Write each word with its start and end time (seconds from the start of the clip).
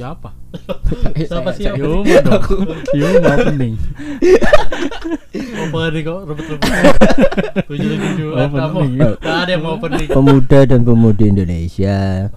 Siapa? 0.00 0.32
Siapa 1.28 1.52
sih? 1.52 1.68
Yuma 1.76 2.24
dong. 2.24 2.72
Yuma 2.96 3.36
opening. 3.36 3.76
Opening 5.60 6.04
kok 6.08 6.20
rebut-rebut. 6.24 6.72
Tujuh-tujuh. 7.68 8.28
Opening. 8.32 8.92
Gak 9.20 9.36
ada 9.44 9.50
yang 9.52 9.60
mau 9.60 9.76
opening. 9.76 10.08
Pemuda 10.08 10.64
dan 10.64 10.88
pemudi 10.88 11.28
Indonesia, 11.28 12.32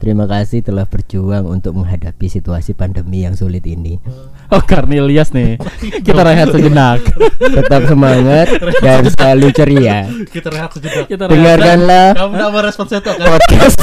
terima 0.00 0.24
kasih 0.24 0.64
telah 0.64 0.88
berjuang 0.88 1.44
untuk 1.44 1.76
menghadapi 1.76 2.26
situasi 2.26 2.72
pandemi 2.72 3.22
yang 3.22 3.36
sulit 3.36 3.62
ini. 3.64 4.00
Oh 4.50 4.58
Cornelius 4.58 5.30
nih. 5.30 5.62
Kita 6.02 6.26
rehat 6.26 6.50
sejenak. 6.50 7.06
Tetap 7.38 7.86
semangat 7.86 8.50
dan 8.82 9.06
selalu 9.06 9.54
ceria. 9.54 10.10
Kita 10.26 10.50
rehat 10.50 10.74
sejenak. 10.74 11.06
Kita 11.06 11.30
rehat. 11.30 11.38
Dengarkanlah 11.38 12.18
Kamu 12.18 12.32
gak 12.34 12.50
mau 12.50 12.58
respon 12.58 12.86
seto 12.90 13.14
kan? 13.14 13.30
podcast 13.30 13.78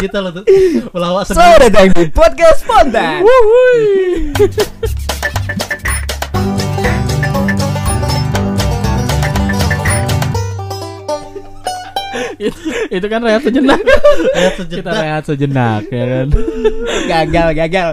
Kita 0.00 0.24
lo 0.24 0.32
tuh 0.32 0.44
melawak 0.96 1.28
sendiri. 1.28 1.68
datang 1.68 1.92
di 1.92 2.04
podcast 2.08 2.64
spontan. 2.64 3.20
Itu, 12.40 12.60
itu 12.96 13.06
kan 13.06 13.20
rehat 13.20 13.42
sejenak. 13.42 13.80
Rehat 14.32 14.54
Kita 14.54 14.62
sejenak. 14.64 14.94
rehat 14.96 15.24
sejenak 15.24 15.82
ya 15.86 16.04
kan. 16.06 16.26
Gagal, 17.12 17.48
gagal. 17.54 17.88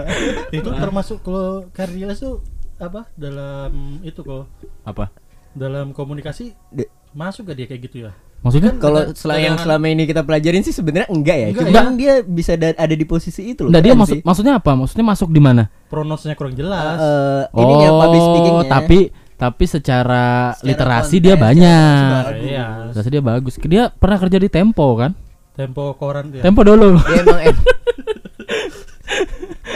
Itu 0.50 0.68
termasuk 0.72 1.20
kalau 1.20 1.68
Cardilas 1.70 2.18
tuh 2.18 2.40
apa 2.78 3.10
dalam 3.12 3.98
itu 4.00 4.18
kok 4.18 4.46
Apa? 4.82 5.10
dalam 5.50 5.90
komunikasi 5.90 6.54
De- 6.70 6.86
masuk 7.10 7.46
gak 7.46 7.56
dia 7.56 7.66
kayak 7.66 7.82
gitu 7.84 8.06
ya? 8.06 8.12
Maksudnya? 8.38 8.70
Kalau 8.78 9.02
Dengan- 9.02 9.18
sel- 9.18 9.42
yang 9.42 9.58
selama 9.58 9.86
ini 9.88 10.06
kita 10.06 10.22
pelajarin 10.22 10.62
sih 10.62 10.70
sebenarnya 10.70 11.10
enggak 11.10 11.36
ya. 11.36 11.48
Enggak 11.50 11.66
Cuma 11.66 11.74
ya. 11.74 11.90
dia 11.92 12.14
bisa 12.22 12.52
da- 12.54 12.78
ada 12.78 12.94
di 12.94 13.02
posisi 13.02 13.50
itu 13.50 13.66
loh. 13.66 13.74
Enggak 13.74 13.82
dia 13.82 13.90
keren 13.90 14.00
maksud 14.00 14.14
sih. 14.14 14.22
maksudnya 14.22 14.54
apa? 14.56 14.70
Maksudnya 14.72 15.04
masuk 15.04 15.28
di 15.28 15.40
mana? 15.42 15.62
Pronosnya 15.90 16.38
kurang 16.38 16.54
jelas. 16.54 16.96
Eh, 16.96 17.42
ininya 17.58 17.90
public 17.98 18.22
speakingnya. 18.22 18.54
Oh, 18.54 18.64
tapi 18.64 18.98
tapi 19.38 19.70
secara, 19.70 20.50
Secara 20.58 20.66
literasi 20.66 21.16
konten, 21.16 21.24
dia 21.24 21.34
banyak. 21.38 22.22
Iya. 22.42 22.66
Literasi 22.90 23.08
dia 23.08 23.22
bagus. 23.22 23.54
Dia 23.62 23.82
pernah 23.86 24.18
kerja 24.18 24.38
di 24.42 24.50
Tempo 24.50 24.98
kan? 24.98 25.14
Tempo 25.54 25.94
koran 25.94 26.34
dia. 26.34 26.42
Tempo 26.42 26.66
dulu. 26.66 26.98
Dia 27.06 27.22
emang 27.22 27.40
em- 27.46 27.62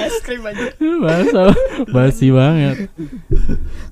es 0.02 0.16
krim 0.20 0.42
aja. 0.42 0.64
Bahasa 1.00 1.42
basi 1.88 2.28
banget. 2.28 2.90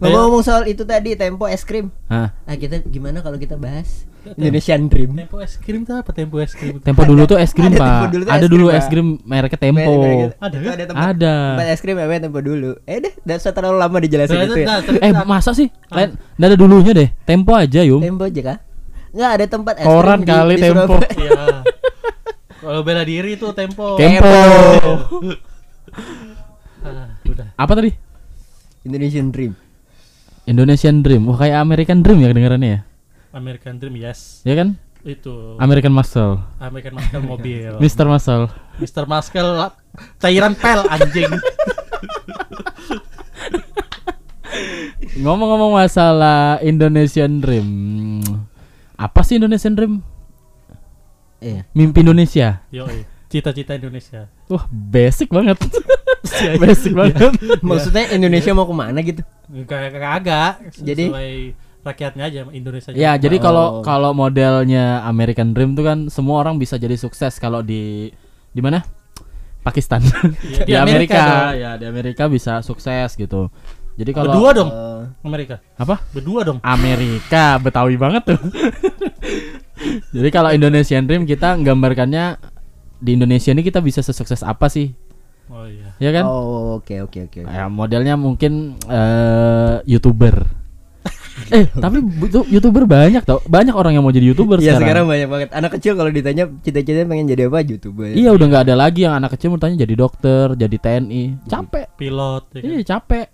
Ngomong-ngomong 0.01 0.43
soal 0.43 0.65
itu 0.67 0.83
tadi 0.83 1.15
tempo 1.15 1.47
es 1.47 1.63
krim. 1.63 1.91
Hah. 2.09 2.35
Ah 2.45 2.57
kita 2.57 2.83
gimana 2.85 3.21
kalau 3.21 3.37
kita 3.37 3.55
bahas 3.55 4.05
Indonesian 4.37 4.89
Dream? 4.93 5.17
Tempo 5.17 5.41
es 5.41 5.57
krim 5.57 5.89
tuh 5.89 5.97
apa? 5.97 6.13
Tempo 6.13 6.37
es 6.41 6.53
krim. 6.53 6.77
Tempo 6.81 7.03
dulu 7.09 7.25
tuh 7.25 7.41
es 7.41 7.57
krim, 7.57 7.73
Pak. 7.73 8.13
Ada 8.29 8.47
dulu 8.47 8.69
es 8.69 8.85
krim 8.87 9.17
mereknya 9.25 9.57
Tempo. 9.57 9.93
Ada 10.37 10.57
Itu 10.61 10.67
kan? 10.69 10.73
ada 10.77 10.85
tempat, 10.85 11.05
Ada. 11.17 11.35
tempat 11.57 11.67
es 11.73 11.81
krim 11.81 11.97
namanya 11.97 12.21
tempo 12.29 12.39
dulu. 12.45 12.71
Eh 12.85 12.99
deh, 13.01 13.13
udah 13.25 13.37
usah 13.41 13.53
terlalu 13.57 13.77
lama 13.81 13.97
dijelasin 13.97 14.37
Nah, 14.37 14.45
itu 14.45 14.55
itu 14.61 14.61
ya. 14.69 15.01
Eh, 15.01 15.13
masa 15.25 15.57
sih? 15.57 15.73
Lain, 15.89 16.21
nggak 16.37 16.49
ada 16.53 16.57
dulunya 16.57 16.93
deh. 16.93 17.09
Tempo 17.25 17.57
aja, 17.57 17.81
Yum. 17.81 18.01
Tempo 18.05 18.29
aja 18.29 18.41
kah? 18.45 18.59
Enggak 19.11 19.31
ada 19.35 19.45
tempat 19.49 19.75
es 19.81 19.85
Koran 19.89 20.21
kali 20.23 20.55
di 20.55 20.63
Tempo. 20.69 20.95
Iya. 21.17 21.43
Kalau 22.61 22.81
bela 22.85 23.03
diri 23.09 23.41
tuh 23.41 23.57
tempo. 23.57 23.97
Tempo. 23.97 24.29
Ah, 26.81 27.13
udah. 27.29 27.49
Apa 27.61 27.73
tadi? 27.77 27.91
Indonesian 28.89 29.29
Dream. 29.29 29.53
Indonesian 30.49 31.05
Dream. 31.05 31.29
Wah, 31.29 31.37
kayak 31.37 31.61
American 31.61 32.01
Dream 32.01 32.25
ya 32.25 32.29
kedengarannya 32.33 32.71
ya. 32.73 32.81
American 33.37 33.79
Dream 33.79 33.95
yes. 34.01 34.43
Ya 34.43 34.57
kan? 34.57 34.75
Itu 35.05 35.57
American 35.57 35.93
Muscle. 35.97 36.41
American 36.61 36.97
Muscle 36.97 37.23
mobil. 37.25 37.73
Mr. 37.83 38.05
Muscle. 38.09 38.49
Mr. 38.81 39.05
Muscle 39.09 39.73
cairan 40.21 40.53
pel 40.57 40.85
anjing. 40.89 41.31
Ngomong-ngomong 45.21 45.77
masalah 45.77 46.61
Indonesian 46.65 47.41
Dream. 47.41 47.69
Apa 48.97 49.25
sih 49.25 49.41
Indonesian 49.41 49.77
Dream? 49.77 50.05
Iya. 51.41 51.65
Mimpi 51.73 52.05
Indonesia. 52.05 52.61
Yo, 52.69 52.85
cita-cita 53.31 53.73
Indonesia. 53.73 54.27
Wah, 54.47 54.67
basic 54.69 55.31
banget. 55.31 55.57
basic 56.63 56.93
banget. 56.93 57.31
Maksudnya 57.61 58.11
Indonesia 58.11 58.51
mau 58.51 58.67
ke 58.67 58.75
mana 58.75 58.99
gitu? 59.01 59.23
Kayak 59.65 59.95
kagak. 59.95 60.53
Jadi- 60.77 61.09
rakyatnya 61.81 62.29
aja 62.29 62.39
Indonesia. 62.53 62.93
Ya, 62.93 63.17
aja. 63.17 63.25
jadi 63.25 63.41
kalau 63.41 63.81
Oh. 63.81 63.83
kalau 63.83 64.13
modelnya 64.13 65.01
American 65.01 65.57
Dream 65.57 65.73
tuh 65.73 65.81
kan 65.83 65.99
semua 66.13 66.45
orang 66.45 66.61
bisa 66.61 66.77
jadi 66.77 66.93
sukses 66.93 67.41
kalau 67.41 67.65
di 67.65 68.13
di 68.51 68.61
mana? 68.61 68.85
Pakistan. 69.61 70.05
Iya, 70.05 70.61
di 70.61 70.69
di 70.69 70.75
Amerika 70.77 71.53
ya 71.57 71.81
di 71.81 71.89
Amerika 71.89 72.29
bisa 72.29 72.61
sukses 72.61 73.17
gitu. 73.17 73.49
Jadi 73.97 74.13
kalau 74.13 74.29
berdua 74.29 74.51
dong 74.53 74.71
Eh, 74.71 75.05
Amerika. 75.25 75.57
apa? 75.75 76.05
Berdua 76.13 76.41
dong. 76.43 76.59
Amerika, 76.61 77.57
Betawi 77.57 77.97
banget 77.97 78.29
tuh. 78.29 78.41
Jadi 80.17 80.29
kalau 80.29 80.53
Indonesian 80.53 81.05
Dream 81.05 81.25
kita 81.25 81.57
gambarkannya 81.57 82.37
di 83.01 83.17
Indonesia 83.17 83.51
ini 83.51 83.65
kita 83.65 83.81
bisa 83.81 84.05
sesukses 84.05 84.45
apa 84.45 84.69
sih? 84.69 84.93
Oh 85.51 85.67
iya. 85.67 85.97
Ya 85.99 86.11
kan? 86.15 86.25
Oh, 86.29 86.79
oke 86.79 86.95
oke 87.11 87.27
oke. 87.27 87.41
Ya, 87.43 87.67
modelnya 87.67 88.15
mungkin 88.15 88.79
eh 88.87 89.83
YouTuber. 89.89 90.63
eh, 91.57 91.67
tapi 91.73 92.05
YouTuber 92.53 92.85
banyak 92.87 93.25
tau. 93.25 93.43
Banyak 93.49 93.75
orang 93.75 93.97
yang 93.97 94.05
mau 94.05 94.13
jadi 94.13 94.31
YouTuber 94.31 94.61
Iya 94.61 94.77
sekarang. 94.77 94.85
sekarang 94.85 95.05
banyak 95.09 95.29
banget. 95.33 95.49
Anak 95.57 95.71
kecil 95.81 95.97
kalau 95.99 96.13
ditanya 96.13 96.45
cita-citanya 96.63 97.09
pengen 97.09 97.27
jadi 97.27 97.43
apa 97.51 97.65
YouTuber. 97.67 98.15
Iya, 98.15 98.31
udah 98.37 98.47
nggak 98.47 98.65
ada 98.71 98.75
lagi 98.79 99.09
yang 99.09 99.17
anak 99.19 99.35
kecil 99.35 99.57
mau 99.57 99.59
tanya 99.59 99.83
jadi 99.83 99.95
dokter, 99.97 100.47
jadi 100.55 100.77
TNI. 100.77 101.23
Capek. 101.51 101.87
Pilot 101.99 102.45
ya 102.55 102.61
kan? 102.61 102.69
Iya, 102.71 102.81
capek. 102.87 103.27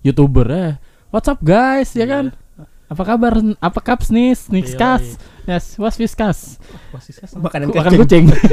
YouTuber 0.00 0.46
eh. 0.48 0.72
What's 1.10 1.26
up 1.26 1.42
guys, 1.42 1.92
ya 1.92 2.06
kan? 2.06 2.30
Apa 2.90 3.02
kabar? 3.06 3.32
Apa 3.56 3.80
kaps 3.80 4.10
nih? 4.10 4.34
Snikskas. 4.34 5.14
Yes, 5.46 5.78
what's 5.78 5.94
viskas? 5.94 6.58
Wah, 6.90 6.98
sisa 6.98 7.22
sama. 7.24 7.46
Makanan 7.46 7.70
Makan 7.70 7.92
kucing. 7.96 8.26
kucing. 8.30 8.50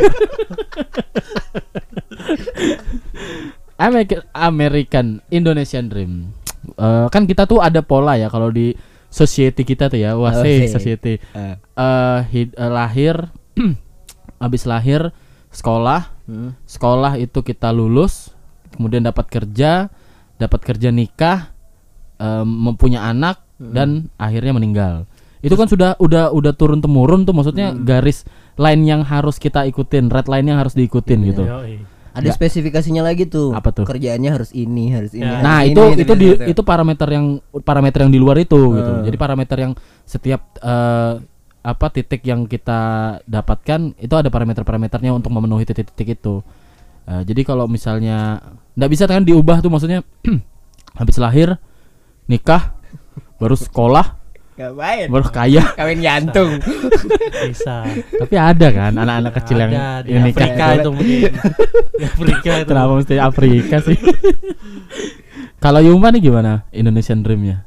American, 3.77 4.21
American 4.31 5.05
Indonesian 5.29 5.89
Dream. 5.89 6.33
Eh, 6.69 7.07
kan 7.09 7.25
kita 7.25 7.45
tuh 7.45 7.61
ada 7.61 7.81
pola 7.81 8.13
ya 8.13 8.27
kalau 8.27 8.49
di 8.49 8.73
society 9.07 9.63
kita 9.63 9.87
tuh 9.87 9.97
ya, 9.97 10.13
wah 10.13 10.33
Oh, 10.33 10.43
sih. 10.43 10.67
society. 10.67 11.17
Eh, 11.31 11.55
Eh, 11.73 12.19
hid- 12.31 12.53
eh, 12.53 12.67
lahir, 12.67 13.29
habis 14.37 14.65
lahir 14.65 15.13
sekolah, 15.49 16.13
hmm. 16.25 16.57
sekolah 16.63 17.17
itu 17.17 17.39
kita 17.39 17.69
lulus, 17.69 18.33
kemudian 18.73 19.01
dapat 19.01 19.29
kerja, 19.29 19.89
dapat 20.35 20.61
kerja 20.61 20.89
nikah, 20.89 21.53
em, 22.17 22.43
mempunyai 22.43 22.99
anak 22.99 23.46
dan 23.57 24.09
akhirnya 24.17 24.53
meninggal. 24.53 25.09
Itu 25.41 25.53
kan 25.53 25.69
sudah 25.69 25.97
udah 26.01 26.33
udah 26.33 26.53
turun 26.57 26.81
temurun 26.81 27.25
tuh 27.25 27.33
maksudnya 27.33 27.73
garis 27.73 28.25
line 28.57 28.83
yang 28.85 29.01
harus 29.05 29.37
kita 29.37 29.65
ikutin, 29.69 30.09
red 30.09 30.25
line 30.25 30.49
yang 30.49 30.57
harus 30.57 30.73
diikutin 30.73 31.19
gitu. 31.29 31.45
Yoi. 31.45 31.97
Ada 32.17 32.33
Nggak. 32.33 32.37
spesifikasinya 32.41 33.05
lagi 33.05 33.29
tuh. 33.29 33.53
Apa 33.53 33.69
tuh? 33.69 33.85
Kerjaannya 33.85 34.33
harus 34.33 34.49
ini, 34.49 34.89
harus 34.89 35.13
ini. 35.13 35.21
Ya. 35.21 35.37
harus 35.37 35.45
Nah, 35.45 35.59
ini, 35.61 35.69
itu 35.69 35.81
ini, 35.85 36.01
itu 36.01 36.13
ini, 36.17 36.21
di, 36.21 36.27
ini. 36.33 36.45
itu 36.49 36.61
parameter 36.65 37.07
yang 37.13 37.25
parameter 37.61 37.99
yang 38.01 38.11
di 38.11 38.17
luar 38.17 38.41
itu 38.41 38.57
gitu. 38.57 38.91
Hmm. 38.97 39.05
Jadi 39.05 39.17
parameter 39.21 39.57
yang 39.61 39.73
setiap 40.01 40.41
eh, 40.57 41.13
apa 41.61 41.87
titik 41.93 42.25
yang 42.25 42.49
kita 42.49 42.81
dapatkan 43.21 43.93
itu 44.01 44.13
ada 44.17 44.33
parameter-parameternya 44.33 45.13
untuk 45.13 45.29
memenuhi 45.29 45.69
titik-titik 45.69 46.17
itu. 46.17 46.41
Eh, 47.05 47.21
jadi 47.21 47.45
kalau 47.45 47.69
misalnya 47.69 48.41
nggak 48.73 48.89
bisa 48.89 49.05
kan 49.05 49.21
diubah 49.21 49.61
tuh 49.61 49.69
maksudnya 49.69 50.01
habis 50.99 51.21
lahir 51.21 51.61
nikah 52.25 52.76
baru 53.37 53.53
sekolah 53.53 54.17
Ngapain? 54.53 55.05
baru 55.07 55.25
kaya 55.27 55.63
Kawin 55.73 56.01
jantung. 56.01 56.57
Bisa. 57.45 57.85
tapi 58.17 58.33
ada 58.33 58.67
kan 58.67 58.89
anak-anak 58.91 59.33
kecil 59.37 59.57
yang, 59.59 59.69
Ada 59.69 60.01
di 60.01 60.09
yang 60.09 60.23
nikah 60.25 60.41
Afrika 60.43 60.65
itu 60.73 60.89
mungkin. 60.89 61.31
Di 61.93 62.03
Afrika 62.03 62.51
itu. 62.55 62.67
kenapa 62.67 62.91
mesti 62.95 63.15
Afrika 63.17 63.75
sih 63.79 63.97
kalau 65.63 65.79
Yuma 65.79 66.09
nih 66.09 66.21
gimana 66.23 66.65
Indonesian 66.71 67.21
Dreamnya 67.21 67.61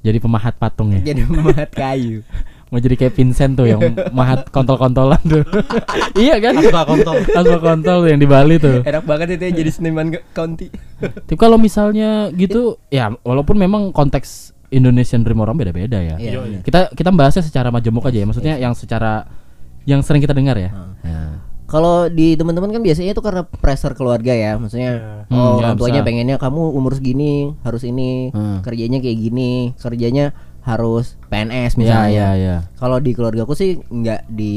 jadi 0.00 0.16
pemahat 0.16 0.56
patung 0.56 0.90
ya 0.90 1.00
Jadi 1.04 1.22
memahat 1.24 1.70
kayu. 1.70 2.26
mau 2.70 2.78
jadi 2.78 2.94
kayak 2.96 3.14
Vincent 3.14 3.54
tuh 3.54 3.66
yang 3.66 3.82
mahat 4.10 4.46
kontol-kontolan 4.48 5.18
tuh 5.20 5.42
iya 6.16 6.38
kan 6.38 6.54
Asbak 6.54 6.86
kontol. 6.86 7.18
asma 7.28 7.58
kontol 7.60 8.06
yang 8.06 8.14
di 8.16 8.26
Bali 8.26 8.58
tuh 8.58 8.82
Enak 8.82 9.02
banget 9.02 9.34
itu 9.34 9.42
ya 9.42 9.52
jadi 9.52 9.70
seniman 9.70 10.06
county. 10.30 10.70
tapi 10.98 11.34
kalau 11.34 11.54
misalnya 11.54 12.30
gitu 12.30 12.78
ya 12.86 13.10
walaupun 13.20 13.54
memang 13.54 13.90
konteks 13.90 14.49
Indonesian 14.70 15.20
Dream 15.20 15.38
orang 15.38 15.54
beda-beda 15.54 15.98
ya 15.98 16.14
Iya. 16.14 16.30
Yoi. 16.32 16.46
benar. 16.48 16.62
kita 16.62 16.80
kita 16.92 17.10
bahasnya 17.10 17.42
secara 17.42 17.68
majemuk 17.68 18.02
aja 18.02 18.16
ya 18.16 18.24
maksudnya 18.24 18.54
yang 18.56 18.72
secara 18.72 19.26
yang 19.84 20.00
sering 20.00 20.18
kita 20.18 20.32
dengar 20.32 20.54
ya 20.54 20.70
Ya. 21.00 21.42
Kalau 21.66 22.06
di 22.06 22.34
teman-teman 22.34 22.66
kan 22.68 22.80
biasanya 22.80 23.10
itu 23.10 23.20
karena 23.20 23.46
pressure 23.46 23.94
keluarga 23.94 24.32
ya, 24.32 24.58
maksudnya 24.58 24.90
Iya. 24.90 25.14
oh 25.28 25.30
Hmm, 25.30 25.38
ya, 25.38 25.54
orang 25.56 25.74
tuanya 25.76 25.94
bisa. 25.96 26.08
pengennya 26.08 26.36
kamu 26.36 26.62
umur 26.68 26.92
segini 26.92 27.32
harus 27.60 27.82
ini, 27.84 28.28
Hmm. 28.28 28.58
kerjanya 28.60 28.98
kayak 28.98 29.18
gini, 29.20 29.52
kerjanya 29.76 30.34
harus 30.60 31.14
PNS 31.24 31.72
ya 31.72 31.78
misalnya. 31.78 32.10
ya 32.10 32.28
ya 32.34 32.56
Kalau 32.74 32.98
di 32.98 33.10
keluarga 33.10 33.42
aku 33.42 33.54
sih 33.54 33.78
nggak 33.80 34.26
di 34.28 34.54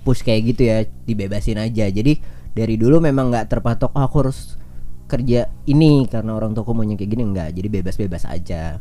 push 0.00 0.20
kayak 0.20 0.52
gitu 0.52 0.62
ya 0.62 0.76
dibebasin 1.02 1.56
aja 1.56 1.86
jadi 1.86 2.12
dari 2.50 2.74
dulu 2.76 3.00
memang 3.00 3.26
nggak 3.28 3.48
terpatok 3.48 3.90
"Oh, 3.90 4.02
aku 4.02 4.16
harus 4.20 4.60
kerja 5.06 5.48
ini 5.64 6.04
karena 6.06 6.32
orang 6.32 6.52
tuaku 6.52 6.72
maunya 6.72 6.94
kayak 6.94 7.08
gini 7.10 7.24
enggak 7.24 7.52
jadi 7.52 7.68
bebas-bebas 7.72 8.24
aja 8.26 8.78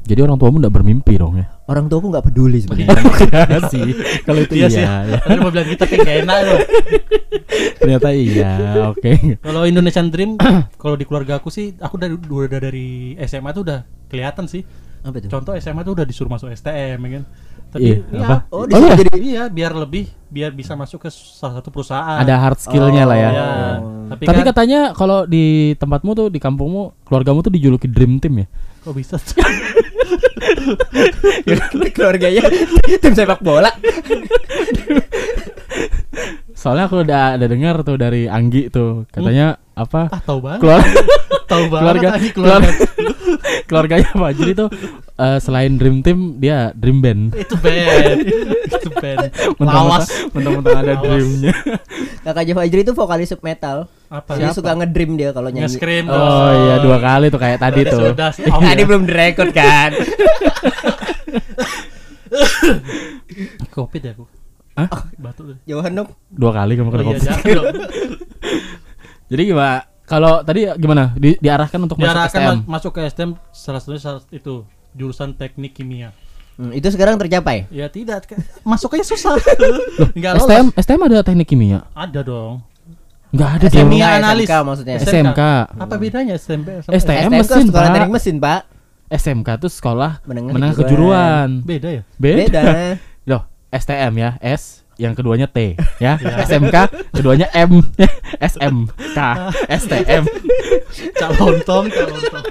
Jadi 0.00 0.20
orang 0.20 0.36
tuamu 0.36 0.58
enggak 0.58 0.74
bermimpi 0.74 1.14
dong 1.16 1.36
ya. 1.36 1.46
orang 1.64 1.86
tuaku 1.86 2.10
nggak 2.10 2.26
peduli 2.26 2.58
sebenarnya 2.58 2.98
Iya 3.46 3.58
sih. 3.70 3.88
Kalau 4.20 4.40
itu 4.40 4.54
Iya 4.54 4.66
iya, 4.66 4.68
sih. 4.68 4.82
ya. 4.82 5.18
Tadi 5.22 5.38
mau 5.38 5.50
bilang 5.50 5.68
kita 5.68 5.84
kayak 5.86 6.00
gak 6.02 6.16
enak 6.24 6.36
loh. 6.42 6.60
Ternyata 7.78 8.08
iya. 8.10 8.52
Oke. 8.90 9.38
Kalau 9.38 9.62
Indonesian 9.62 10.08
Dream, 10.08 10.34
kalau 10.82 10.94
di 10.94 11.04
keluarga 11.04 11.38
aku 11.38 11.48
sih, 11.48 11.76
aku 11.76 11.94
dari 11.94 12.14
udah 12.16 12.60
dari 12.60 12.88
SMA 13.22 13.50
tuh 13.52 13.62
udah 13.62 13.78
kelihatan 14.06 14.46
sih. 14.46 14.62
apa 15.00 15.16
tuh 15.16 15.30
Contoh 15.30 15.52
SMA 15.56 15.80
tuh 15.80 15.94
udah 15.94 16.04
disuruh 16.04 16.28
masuk 16.28 16.50
STM, 16.50 16.98
ya 16.98 17.10
kan? 17.16 17.24
Tapi 17.70 17.86
Iya, 17.86 17.96
ya, 18.04 18.20
apa? 18.20 18.36
oh 18.50 18.66
Oh, 18.66 18.78
iya. 18.82 18.92
jadi 18.98 19.10
iya, 19.16 19.42
biar 19.46 19.72
lebih, 19.72 20.10
biar 20.26 20.50
bisa 20.50 20.74
masuk 20.74 21.00
ke 21.00 21.08
salah 21.08 21.56
satu 21.56 21.70
perusahaan. 21.70 22.18
Ada 22.18 22.34
hard 22.36 22.58
skillnya 22.58 23.06
lah 23.06 23.16
ya. 23.16 23.30
Iya. 23.30 23.40
Oh. 23.40 23.76
Tapi, 24.10 24.22
Tapi 24.26 24.40
kan, 24.42 24.46
katanya 24.50 24.80
kalau 24.90 25.24
di 25.24 25.44
tempatmu 25.74 26.10
tuh 26.12 26.26
di 26.28 26.36
kampungmu 26.36 26.98
keluargamu 27.00 27.40
tuh 27.40 27.48
dijuluki 27.48 27.86
dream 27.86 28.18
team 28.18 28.42
ya. 28.42 28.46
Kok 28.80 28.94
bisa? 28.96 29.16
keluarganya 31.96 32.42
tim 33.00 33.14
sepak 33.14 33.40
bola 33.44 33.70
Soalnya 36.60 36.92
aku 36.92 37.00
udah 37.00 37.40
ada 37.40 37.46
dengar 37.48 37.80
tuh 37.80 37.96
dari 37.96 38.28
Anggi 38.28 38.68
tuh 38.68 39.08
katanya 39.08 39.56
apa? 39.72 40.12
ah, 40.12 40.20
tahu 40.20 40.44
banget. 40.44 40.60
Keluar 40.60 40.84
tahu 41.48 41.64
banget 41.72 41.82
keluarga 41.82 42.08
keluarga. 42.36 42.70
keluarganya 43.64 44.10
Fajri 44.12 44.52
tuh 44.52 44.68
eh, 45.20 45.38
selain 45.38 45.70
dream 45.74 46.00
team 46.00 46.34
dia 46.36 46.70
dream 46.72 46.98
band. 46.98 47.34
itu 47.34 47.54
band. 47.54 48.18
itu 48.66 48.88
band. 48.90 49.18
Lawas. 49.58 50.06
mentang-mentang 50.30 50.76
ada 50.78 50.90
Lawas. 50.90 51.02
dreamnya. 51.04 51.52
kakaknya 52.20 52.52
Fajri 52.54 52.80
itu 52.80 52.92
vokalis 52.92 53.28
sub 53.28 53.40
metal 53.40 53.86
Apa? 54.06 54.34
dia 54.34 54.50
suka 54.50 54.74
ngedream 54.74 55.14
dia 55.14 55.30
kalau 55.30 55.48
nyanyi 55.48 55.66
Nge-scream. 55.68 56.04
Oh 56.06 56.48
iya 56.50 56.74
dua 56.78 56.96
kali 56.98 57.26
tuh 57.28 57.36
kayak 57.36 57.58
tadi 57.58 57.82
Sudah, 57.82 57.92
tuh. 57.92 58.00
Sudah. 58.34 58.50
Om, 58.50 58.60
tadi 58.64 58.82
belum 58.82 59.02
direkod 59.04 59.48
kan 59.50 59.90
Covid 63.70 64.00
ya 64.00 64.10
aku. 64.12 64.24
Hah? 64.72 64.88
Batuk 65.14 65.44
tuh. 65.46 65.56
jauhan 65.64 65.90
dong 65.92 66.08
Dua 66.28 66.50
kali 66.50 66.72
kamu 66.74 66.86
Oh, 66.86 66.90
kena 66.90 67.02
iya, 67.02 67.08
covid. 67.10 67.22
Jadi 69.30 69.42
gimana? 69.44 69.76
Kalau 70.02 70.40
tadi 70.40 70.60
gimana? 70.74 71.12
Di- 71.14 71.36
diarahkan 71.36 71.78
untuk 71.80 71.94
masuk 71.94 72.08
Diarahkan 72.08 72.36
STM. 72.36 72.56
ma- 72.56 72.64
masuk 72.72 72.90
ke 72.90 73.00
STM 73.04 73.30
salah 73.50 73.78
satunya 73.78 74.00
itu 74.32 74.54
jurusan 74.92 75.32
teknik 75.32 75.72
kimia. 75.72 76.10
Hmm, 76.54 76.70
itu 76.70 76.84
sekarang 76.86 77.16
tercapai 77.16 77.64
Ya 77.68 77.88
tidak, 77.88 78.28
masuknya 78.68 79.00
susah. 79.00 79.38
Enggak 80.16 80.36
lolos. 80.36 80.44
STM 80.44 80.66
STM 80.74 81.00
ada 81.06 81.18
teknik 81.22 81.46
kimia? 81.46 81.88
Ada 81.90 82.20
dong. 82.20 82.60
Enggak 83.30 83.50
ada 83.54 83.66
SMK. 83.66 83.72
dong. 83.72 83.88
Kimia 83.88 84.06
analis. 84.16 84.44
SMK 84.44 84.54
maksudnya 84.60 84.94
SMK. 84.96 85.08
SMK. 85.08 85.40
Apa 85.78 85.94
bedanya 85.96 86.34
SMP 86.34 86.68
sama 86.80 86.92
STM 86.92 87.00
STM 87.00 87.30
mesin, 87.32 87.64
sekolah 87.64 87.80
Pak. 87.82 87.94
teknik 87.94 88.12
mesin 88.12 88.36
pak 88.36 88.60
SMK 89.10 89.48
tuh 89.58 89.70
sekolah 89.70 90.12
Menengah 90.22 90.52
menengah 90.52 90.74
kejuruan. 90.76 91.48
kejuruan. 91.58 91.66
Beda 91.66 91.88
ya? 91.90 92.02
Beda. 92.14 92.36
beda 92.36 92.62
Loh, 93.30 93.42
STM 93.70 94.12
ya, 94.16 94.30
S 94.40 94.82
yang 95.00 95.12
keduanya 95.12 95.48
T 95.48 95.80
ya. 95.96 96.20
SMK 96.44 96.76
keduanya 97.10 97.48
M 97.50 97.80
SMK 98.52 99.18
STM 99.66 100.24
Cak 101.18 101.30
lontong, 101.34 101.88
cak 101.88 102.06
lontong. 102.06 102.44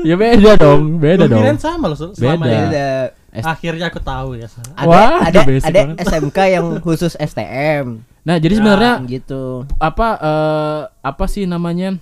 ya 0.00 0.14
beda 0.14 0.56
dong 0.56 0.96
beda 0.96 1.26
Lu 1.26 1.36
dong 1.36 1.58
sama 1.58 1.86
loh 1.86 1.98
selama 1.98 2.44
Beda. 2.44 2.88
S- 3.30 3.44
Akhirnya 3.44 3.86
aku 3.86 4.00
tahu 4.00 4.32
ya. 4.34 4.48
Ada 4.74 4.86
Wah, 4.86 5.20
ada 5.20 5.40
ada 5.44 5.68
banget. 5.68 5.96
SMK 6.00 6.38
yang 6.48 6.66
khusus 6.80 7.12
STM 7.14 8.00
nah 8.22 8.36
jadi 8.36 8.52
Ya. 8.52 8.58
sebenarnya 8.58 8.92
gitu 9.06 9.68
apa 9.76 10.08
eh, 10.16 10.80
apa 11.00 11.24
sih 11.26 11.44
namanya 11.44 11.94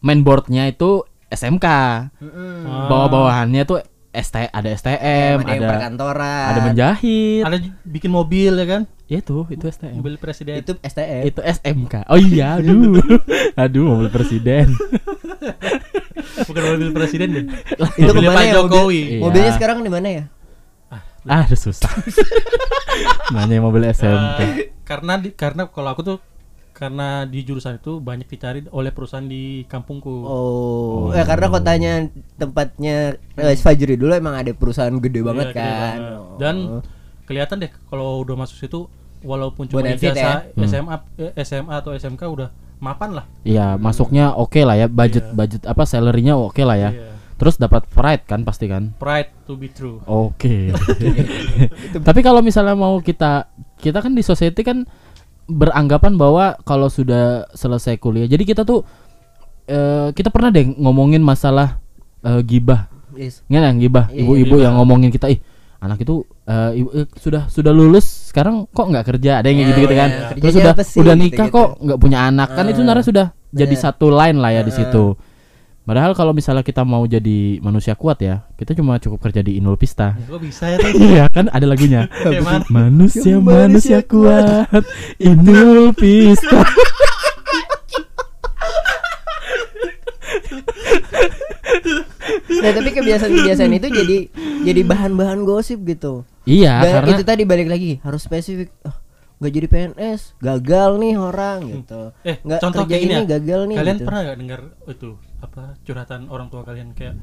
mainboardnya 0.00 0.66
itu 0.66 1.04
SMK 1.28 1.66
Ah. 1.66 2.08
bawah-bawahannya 2.88 3.62
tuh 3.62 3.78
ST 4.14 4.36
ada 4.46 4.68
STM 4.70 5.40
ada 5.40 5.50
ada 5.50 5.68
perkantoran. 5.70 6.46
ada 6.46 6.60
menjahit. 6.62 7.42
Ada 7.42 7.56
bikin 7.82 8.08
mobil 8.08 8.52
ya 8.52 8.66
kan? 8.66 8.82
Ya 9.06 9.18
itu 9.18 9.44
itu 9.46 9.64
STM 9.66 9.98
Mobil 9.98 10.16
presiden. 10.16 10.56
itu 10.58 10.72
STM 10.78 11.22
itu 11.26 11.40
SMK 11.40 11.94
oh 12.06 12.18
iya 12.18 12.56
aduh. 12.56 12.96
Aduh 13.62 13.84
mobil 13.86 14.08
presiden. 14.08 14.72
Bukan 16.48 16.62
mobil 16.66 16.90
presiden 16.90 17.28
deh. 17.30 17.44
itu 17.94 18.02
Mobilnya 18.02 18.20
ke 18.22 18.30
mana 18.30 18.38
Pak 18.38 18.44
ya? 18.44 18.54
Jokowi. 18.54 18.68
mobil- 18.70 19.08
Iya. 19.08 19.20
mobilnya 19.20 19.52
sekarang 19.52 19.78
di 19.80 19.90
mana 19.90 20.08
ya? 20.10 20.24
Ah 21.22 21.44
udah 21.44 21.56
susah. 21.56 21.92
Nanya 23.32 23.58
mobil 23.58 23.86
SMK 23.86 24.38
Eh, 24.38 24.50
karena 24.82 25.16
di, 25.16 25.32
karena 25.32 25.64
kalau 25.66 25.88
aku 25.88 26.02
tuh 26.02 26.16
karena 26.82 27.22
di 27.30 27.46
jurusan 27.46 27.78
itu 27.78 28.02
banyak 28.02 28.26
dicari 28.26 28.66
oleh 28.74 28.90
perusahaan 28.90 29.22
di 29.22 29.62
kampungku. 29.70 30.10
Oh, 30.26 31.14
ya 31.14 31.22
karena 31.22 31.46
kotanya 31.46 31.92
tempatnya 32.34 32.96
eh, 33.38 33.54
Fajri 33.54 33.94
dulu 33.94 34.10
emang 34.10 34.34
ada 34.34 34.50
perusahaan 34.50 34.90
gede 34.98 35.22
banget 35.22 35.46
Iya, 35.46 35.54
gede 35.54 35.62
kan. 35.62 35.78
banget. 35.78 36.02
Dan 36.42 36.54
kelihatan 37.22 37.56
deh 37.62 37.70
kalau 37.86 38.26
udah 38.26 38.34
masuk 38.34 38.58
situ 38.58 38.90
walaupun 39.22 39.70
cuma 39.70 39.86
ijazah 39.86 40.50
ya? 40.50 40.66
SMA 40.66 40.96
eh, 41.22 41.30
SMA 41.46 41.70
atau 41.70 41.94
SMK 41.94 42.18
udah 42.26 42.50
mapan 42.82 43.14
lah. 43.14 43.30
Iya 43.46 43.78
masuknya 43.78 44.34
oke 44.34 44.58
lah 44.58 44.74
ya 44.74 44.90
budget 44.90 45.30
Iya. 45.30 45.34
budget 45.38 45.62
apa 45.62 45.86
salarynya 45.86 46.34
oke 46.34 46.66
lah 46.66 46.74
ya 46.74 46.90
Iya. 46.90 47.14
terus 47.38 47.54
dapat 47.54 47.86
pride 47.86 48.26
kan 48.26 48.42
pasti 48.42 48.66
kan 48.66 48.90
Pride 48.98 49.30
to 49.46 49.54
be 49.54 49.70
true. 49.70 50.02
Oke. 50.02 50.74
Tapi 52.06 52.20
kalau 52.20 52.42
misalnya 52.42 52.74
mau 52.74 52.98
kita 52.98 53.46
kita 53.78 53.98
kan 53.98 54.14
di 54.14 54.22
society 54.22 54.62
kan 54.62 54.82
beranggapan 55.46 56.14
bahwa 56.14 56.56
kalau 56.62 56.86
sudah 56.86 57.46
selesai 57.52 57.96
kuliah. 57.96 58.26
Jadi 58.26 58.42
kita 58.44 58.62
tuh 58.62 58.82
eh, 59.64 60.08
kita 60.12 60.28
pernah 60.28 60.48
deh 60.48 60.66
ngomongin 60.72 61.20
masalah 61.20 61.78
eh, 62.20 62.40
gibah. 62.42 62.88
Yes. 63.12 63.44
Nggak 63.44 63.62
yang 63.62 63.78
gibah, 63.78 64.04
Iya, 64.08 64.24
ibu-ibu 64.24 64.56
yang 64.58 64.74
ngomongin 64.74 65.12
kita 65.12 65.28
ih 65.28 65.36
anak 65.78 66.00
itu 66.00 66.22
eh, 66.46 66.78
ibu- 66.78 66.92
eh, 66.94 67.06
sudah 67.12 67.44
sudah 67.46 67.70
lulus 67.70 68.30
sekarang 68.30 68.64
kok 68.66 68.86
nggak 68.86 69.04
kerja 69.04 69.42
ada 69.42 69.50
yang 69.50 69.60
Iya, 69.60 69.68
gitu-gitu 69.68 69.94
kan 69.94 70.10
iya. 70.10 70.26
terus 70.32 70.54
sudah 70.54 70.72
udah 70.72 71.14
nikah 71.18 71.46
Gitu-gitu. 71.50 71.58
kok 71.58 71.68
nggak 71.82 71.98
punya 71.98 72.18
anak 72.22 72.48
kan 72.50 72.64
itu 72.64 72.72
Ah, 72.72 72.76
sebenarnya 72.78 73.04
sudah 73.04 73.26
jadi 73.50 73.74
benar. 73.74 73.84
satu 73.84 74.06
line 74.08 74.38
lah 74.38 74.50
ya 74.50 74.62
di 74.62 74.72
Ah. 74.72 74.76
situ 74.78 75.04
padahal 75.82 76.14
kalau 76.14 76.30
misalnya 76.30 76.62
kita 76.62 76.82
mau 76.82 77.02
jadi 77.04 77.58
manusia 77.58 77.92
kuat 77.92 78.18
ya 78.18 78.46
kita 78.54 78.72
cuma 78.72 78.96
cukup 78.96 79.18
kerja 79.20 79.40
di 79.40 79.58
Inul 79.58 79.74
Pista 79.74 80.14
Ya, 80.14 80.26
kok 80.26 80.40
bisa 80.40 80.64
ya? 80.68 80.78
Iya 80.94 81.24
kan 81.28 81.46
ada 81.48 81.66
lagunya? 81.66 82.06
Manusia 82.70 83.36
manusia 83.38 83.98
kuat 84.02 84.86
Inul 85.18 85.90
Pista 85.92 86.62
Nah, 92.52 92.70
tapi 92.70 92.90
kebiasaan-kebiasaan 92.94 93.72
itu 93.74 93.88
jadi 93.90 94.18
jadi 94.62 94.80
bahan-bahan 94.86 95.42
gosip 95.42 95.82
gitu. 95.82 96.22
Iya 96.44 96.82
Dan 96.82 96.90
karena 97.02 97.10
itu 97.16 97.24
tadi 97.24 97.42
balik 97.42 97.66
lagi 97.66 97.98
harus 98.02 98.22
spesifik. 98.22 98.70
Oh, 98.86 98.94
nggak 99.40 99.52
jadi 99.52 99.66
PNS, 99.66 100.20
gagal 100.38 100.90
nih 100.98 101.14
orang 101.18 101.58
gitu. 101.82 102.02
Eh, 102.22 102.38
Nggak 102.42 102.60
contoh 102.62 102.82
kerja 102.86 102.96
ini 102.98 103.14
ya. 103.14 103.20
gagal 103.26 103.60
nih. 103.66 103.76
Kalian 103.78 103.96
gitu. 103.98 104.06
pernah 104.06 104.20
gak 104.22 104.38
dengar 104.38 104.60
itu 104.86 105.10
apa 105.42 105.74
curhatan 105.82 106.26
orang 106.26 106.46
tua 106.46 106.62
kalian 106.62 106.94
kayak 106.94 107.18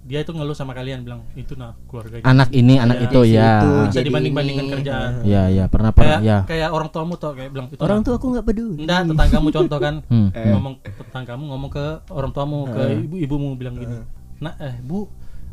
dia 0.00 0.24
itu 0.24 0.32
ngeluh 0.32 0.54
sama 0.54 0.72
kalian 0.72 1.02
bilang 1.02 1.20
itu 1.34 1.52
nah 1.52 1.76
keluarga 1.84 2.24
Anak 2.24 2.48
ini 2.52 2.78
anak 2.78 2.96
Iya. 2.96 3.04
itu 3.04 3.20
ya 3.28 3.50
Itu, 3.52 3.68
bisa 3.68 3.92
jadi 3.92 4.06
dibanding-bandingkan 4.08 4.64
ini. 4.64 4.72
kerjaan. 4.72 5.10
Iya 5.22 5.42
iya 5.46 5.64
pernah 5.66 5.90
kayak 5.90 6.00
pernah 6.16 6.20
ya 6.24 6.38
kayak 6.48 6.68
orang 6.70 6.88
tuamu 6.88 7.14
tau 7.14 7.32
kayak 7.34 7.50
bilang 7.50 7.66
itu 7.68 7.76
Orang 7.78 7.98
nah, 7.98 8.04
tua 8.06 8.14
aku 8.16 8.26
nggak 8.30 8.46
peduli. 8.46 8.80
Enggak, 8.80 9.00
tetanggamu 9.06 9.48
contoh 9.50 9.78
kan 9.78 9.94
Hmm. 10.08 10.28
ngomong 10.32 10.74
tetanggamu 10.80 11.42
ngomong 11.48 11.70
ke 11.70 11.84
orang 12.08 12.30
tuamu 12.30 12.58
ke 12.66 12.82
ibu 12.98 13.16
ibumu 13.18 13.48
bilang 13.54 13.76
gini 13.76 13.96
nah 14.38 14.56
eh 14.56 14.80
bu 14.80 15.04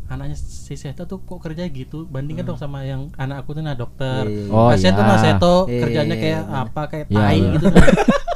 anaknya 0.07 0.39
si 0.39 0.73
Seto 0.73 1.03
tuh 1.03 1.19
kok 1.19 1.43
kerja 1.43 1.67
gitu 1.67 2.07
bandingkan 2.07 2.47
dong 2.47 2.55
sama 2.55 2.79
yang 2.81 3.11
anak 3.13 3.43
aku 3.43 3.51
tuh 3.51 3.59
nah 3.59 3.75
dokter. 3.75 4.23
Oh, 4.47 4.71
kasihan 4.71 4.95
tuh 4.95 5.03
iya. 5.03 5.09
nah 5.09 5.19
Seto 5.19 5.55
Iya, 5.67 5.79
kerjanya 5.83 6.15
iya, 6.15 6.23
kayak 6.23 6.43
apa 6.47 6.81
kayak 6.87 7.05
Iya, 7.05 7.17
tai 7.19 7.37
gitu 7.51 7.65
nah. 7.67 7.87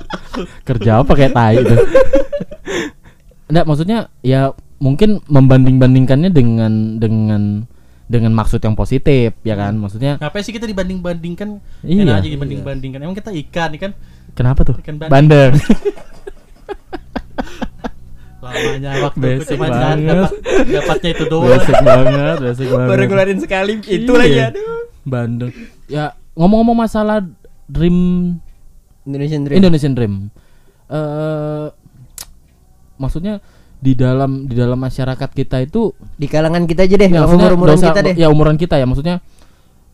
Kerja 0.67 0.91
apa 0.97 1.11
kayak 1.13 1.31
tai 1.31 1.55
itu 1.55 1.75
Enggak 3.51 3.65
maksudnya 3.65 3.97
ya 4.21 4.55
mungkin 4.77 5.19
membanding-bandingkannya 5.25 6.31
dengan 6.31 6.97
dengan 6.97 7.67
dengan 8.07 8.31
maksud 8.33 8.59
yang 8.59 8.73
positif 8.73 9.31
ya 9.39 9.55
kan 9.55 9.71
maksudnya 9.73 10.17
ngapain 10.17 10.41
sih 10.41 10.51
kita 10.51 10.65
dibanding 10.65 10.99
bandingkan 10.99 11.59
Iya. 11.81 12.03
enak 12.03 12.15
aja 12.17 12.27
dibanding 12.29 12.59
bandingkan 12.59 12.99
emang 12.99 13.13
kita 13.13 13.31
ikan 13.31 13.71
ikan 13.73 13.91
kenapa 14.33 14.63
tuh 14.63 14.75
Ikan 14.77 14.97
bandeng. 14.97 15.53
bandeng 15.53 15.53
lamanya 18.41 18.91
waktu 19.05 19.21
Basic 19.21 19.53
cuma 19.53 19.69
banget. 19.69 20.07
dapat 20.09 20.33
dapatnya 20.67 21.09
itu 21.13 21.23
doang 21.29 21.45
basic 21.51 21.77
banget 21.79 22.35
basic 22.41 22.67
banget 22.67 22.87
Baru 22.89 23.01
ngeluarin 23.05 23.39
sekali 23.39 23.71
itu 23.79 24.11
Iya. 24.11 24.17
lagi 24.17 24.39
aduh. 24.49 24.79
Bandung. 25.01 25.51
Ya 25.87 26.05
ngomong-ngomong 26.33 26.77
masalah 26.79 27.21
dream 27.65 27.97
Indonesian 29.01 29.41
Dream. 29.41 29.57
Indonesian 29.57 29.93
Dream. 29.93 30.13
Eh 30.87 31.65
maksudnya 33.01 33.41
di 33.81 33.97
dalam 33.97 34.45
di 34.45 34.53
dalam 34.53 34.77
masyarakat 34.77 35.29
kita 35.33 35.57
itu 35.59 35.89
Di 36.13 36.29
kalangan 36.29 36.69
kita 36.69 36.85
aja 36.85 36.95
deh, 36.95 37.09
ya, 37.09 37.25
umur-umuran 37.25 37.73
nggak 37.73 37.81
usah- 37.81 37.89
kita 37.91 38.01
deh. 38.05 38.15
Ya 38.15 38.27
umuran 38.29 38.53
kita 38.55 38.77
ya 38.77 38.85
maksudnya 38.85 39.17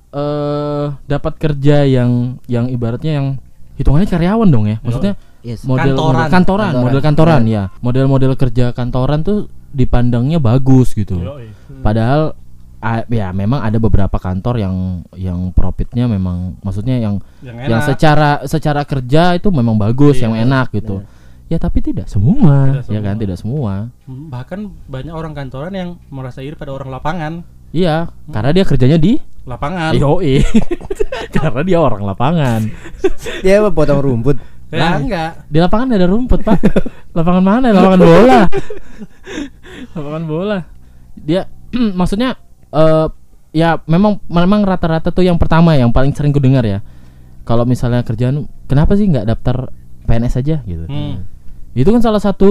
eh 0.09 0.85
dapat 1.05 1.35
kerja 1.37 1.83
yang 1.83 2.39
yang 2.47 2.67
ibaratnya 2.67 3.19
yang 3.19 3.27
hitungannya 3.75 4.07
karyawan 4.07 4.47
dong 4.47 4.65
ya. 4.65 4.77
Maksudnya 4.81 5.15
Yes. 5.39 5.63
model 5.63 5.95
Kantoran. 5.95 5.95
model 5.95 6.27
kantoran, 6.27 6.31
Kantoran. 6.67 6.83
model 6.83 7.01
kantoran 7.01 7.41
ya. 7.45 7.63
Model-model 7.79 8.31
kerja 8.35 8.65
kantoran 8.71 9.19
tuh 9.21 9.47
dipandangnya 9.69 10.41
bagus 10.41 10.91
gitu. 10.91 11.15
Yoi. 11.15 11.47
Padahal 11.79 12.35
a- 12.77 13.07
ya 13.07 13.31
memang 13.31 13.63
ada 13.63 13.77
beberapa 13.77 14.17
kantor 14.17 14.59
yang 14.59 14.75
yang 15.15 15.39
profitnya 15.49 16.05
memang 16.05 16.59
maksudnya 16.59 16.99
yang 16.99 17.21
yang 17.39 17.55
yang 17.69 17.81
secara 17.81 18.43
secara 18.43 18.83
kerja 18.83 19.33
itu 19.33 19.47
memang 19.49 19.77
bagus, 19.77 20.19
Iya, 20.19 20.27
yang 20.27 20.35
enak 20.37 20.73
gitu. 20.73 21.05
Ya 21.47 21.55
tapi 21.55 21.79
tidak 21.79 22.11
semua, 22.11 22.83
Tidak 22.83 22.91
ya 22.91 22.99
kan 22.99 23.15
semua. 23.15 23.23
tidak 23.23 23.37
semua. 23.39 23.73
bahkan 24.27 24.59
banyak 24.83 25.15
orang 25.15 25.31
kantoran 25.31 25.71
yang 25.71 25.89
merasa 26.07 26.43
iri 26.43 26.53
pada 26.53 26.75
orang 26.75 26.91
lapangan 26.91 27.33
Iya, 27.71 28.11
karena 28.27 28.51
dia 28.51 28.63
kerjanya 28.63 28.95
di 28.95 29.15
lapangan 29.43 29.91
Yoi. 29.93 30.39
karena 31.35 31.61
dia 31.63 31.79
orang 31.79 32.03
lapangan. 32.03 32.61
Dia 33.39 33.59
apa 33.59 33.71
potong 33.71 33.99
rumput. 33.99 34.35
ya 34.67 34.99
enggak 34.99 35.47
Di 35.47 35.59
lapangan 35.59 35.95
ada 35.95 36.07
rumput, 36.07 36.43
Pak. 36.43 36.59
lapangan 37.11 37.43
mana? 37.43 37.67
Lapangan 37.71 37.99
bola. 38.01 38.39
lapangan 39.95 40.23
bola. 40.25 40.59
Dia 41.15 41.47
maksudnya 41.99 42.35
eh 42.71 43.07
ya 43.55 43.79
memang 43.87 44.19
memang 44.27 44.67
rata-rata 44.67 45.09
tuh 45.09 45.23
yang 45.23 45.39
pertama 45.39 45.73
yang 45.75 45.91
paling 45.91 46.11
sering 46.11 46.31
ku 46.31 46.39
dengar 46.39 46.63
ya. 46.63 46.79
Kalau 47.43 47.63
misalnya 47.63 48.03
kerjaan 48.03 48.43
kenapa 48.67 48.95
sih 48.95 49.07
nggak 49.07 49.27
daftar 49.27 49.71
PNS 50.03 50.39
aja 50.39 50.55
gitu. 50.63 50.83
Hmm. 50.87 51.23
Itu 51.77 51.89
kan 51.89 52.01
salah 52.01 52.17
satu 52.17 52.49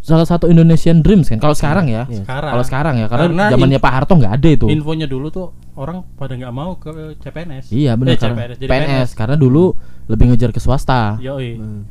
salah 0.00 0.24
satu 0.24 0.48
Indonesian 0.48 1.00
Dreams 1.00 1.28
kan. 1.28 1.36
Kalau 1.36 1.52
sekarang 1.52 1.86
ya. 1.86 2.04
sekarang 2.04 2.50
Kalau 2.50 2.64
sekarang 2.64 2.94
ya 2.96 3.06
karena, 3.06 3.24
Karena 3.26 3.44
zamannya 3.50 3.78
Pak 3.78 3.92
Harto 3.94 4.12
nggak 4.14 4.34
ada 4.34 4.48
itu. 4.50 4.66
infonya 4.68 5.04
dulu 5.04 5.28
tuh 5.28 5.46
orang 5.74 6.04
pada 6.14 6.32
nggak 6.32 6.52
mau 6.52 6.76
ke 6.76 6.92
CPNS 7.18 7.68
Iya 7.68 7.92
benar 7.94 8.12
Eh, 8.12 8.18
karena 8.18 8.36
CPNS, 8.36 8.56
jadi 8.58 8.70
PNS, 8.70 9.08
karena 9.12 9.36
dulu 9.36 9.72
lebih 10.06 10.24
ngejar 10.28 10.50
ke 10.50 10.60
swasta. 10.60 11.16
Yoi. 11.18 11.56
Hmm. 11.56 11.82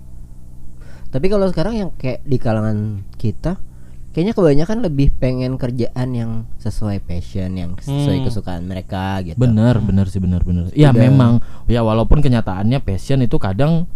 Tapi 1.09 1.25
kalau 1.27 1.45
sekarang 1.47 1.73
yang 1.75 1.89
kayak 1.91 2.21
di 2.21 2.37
kalangan 2.37 2.77
kita 3.15 3.61
kayaknya 4.09 4.33
kebanyakan 4.33 4.77
lebih 4.83 5.09
pengen 5.11 5.57
kerjaan 5.57 6.09
yang 6.11 6.31
sesuai 6.57 7.01
passion, 7.01 7.49
yang 7.51 7.73
sesuai 7.75 8.17
Hmm. 8.19 8.25
kesukaan 8.25 8.63
mereka 8.63 9.21
gitu. 9.23 9.33
Bener, 9.35 9.77
bener 9.79 10.05
sih 10.05 10.21
bener 10.21 10.41
bener. 10.41 10.69
Ya 10.71 10.89
Udah. 10.89 11.01
memang, 11.01 11.31
ya 11.65 11.81
walaupun 11.81 12.21
kenyataannya 12.21 12.77
passion 12.79 13.21
itu 13.21 13.37
kadang 13.37 13.89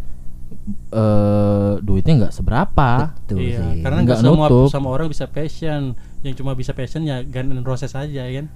eh 0.90 1.74
duitnya 1.80 2.14
nggak 2.26 2.34
seberapa. 2.34 3.12
Betul 3.24 3.40
iya 3.42 3.60
sih. 3.62 3.82
karena 3.82 4.00
Nggak 4.04 4.20
semua 4.20 4.48
nutup. 4.48 4.70
sama 4.70 4.88
orang 4.90 5.08
bisa 5.08 5.26
passion 5.26 5.94
yang 6.22 6.34
cuma 6.36 6.52
bisa 6.54 6.72
passion 6.72 7.04
ya 7.04 7.22
Gun 7.22 7.52
N' 7.52 7.64
Roses 7.64 7.94
aja 7.94 8.26
ya 8.26 8.42
kan 8.42 8.48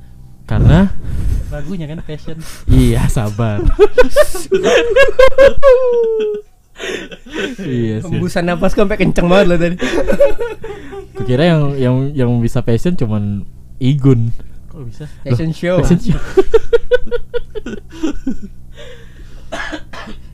Karena 0.41 0.89
lagunya 1.48 1.86
kan 1.86 2.01
passion 2.01 2.39
iya 2.67 3.05
sabar. 3.07 3.62
iya 7.62 8.01
sih. 8.01 8.07
Hembusan 8.07 8.43
napas 8.45 8.74
sampai 8.74 8.98
kenceng 8.98 9.27
banget 9.27 9.45
loh 9.48 9.57
tadi. 9.60 9.75
Kukira 11.13 11.43
yang 11.45 11.62
yang 11.77 11.95
yang 12.12 12.31
bisa 12.39 12.60
passion 12.62 12.95
cuman 12.95 13.45
Igun. 13.77 14.31
kok 14.67 14.81
bisa 14.88 15.03
Fashion 15.21 15.51
show. 15.51 15.77
Passion 15.79 16.00
sih. 16.00 16.15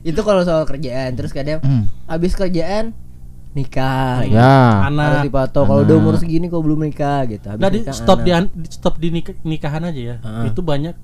Itu 0.02 0.20
kalau 0.22 0.42
soal 0.42 0.64
kerjaan, 0.64 1.14
terus 1.14 1.30
kadang 1.30 1.58
Hmm. 1.58 1.90
habis 2.04 2.32
kerjaan 2.32 2.94
nikah. 3.50 4.22
Ya. 4.24 4.38
Harus 4.80 4.94
anak 4.94 5.08
dipatok 5.24 5.64
kalau 5.64 5.82
udah 5.82 5.96
umur 5.96 6.14
segini 6.16 6.46
kok 6.46 6.60
belum 6.60 6.80
nikah 6.82 7.26
gitu. 7.26 7.46
Habis 7.48 7.60
Nah, 7.60 7.70
di, 7.70 7.78
nikah, 7.80 7.94
stop 7.94 8.18
di 8.20 8.30
anak. 8.30 8.40
an- 8.44 8.52
di- 8.56 8.70
stop 8.70 8.94
di 8.96 9.08
nik- 9.10 9.42
nikahan 9.42 9.82
aja 9.84 10.00
ya. 10.00 10.16
Heeh. 10.18 10.44
Itu 10.48 10.60
banyak 10.62 10.94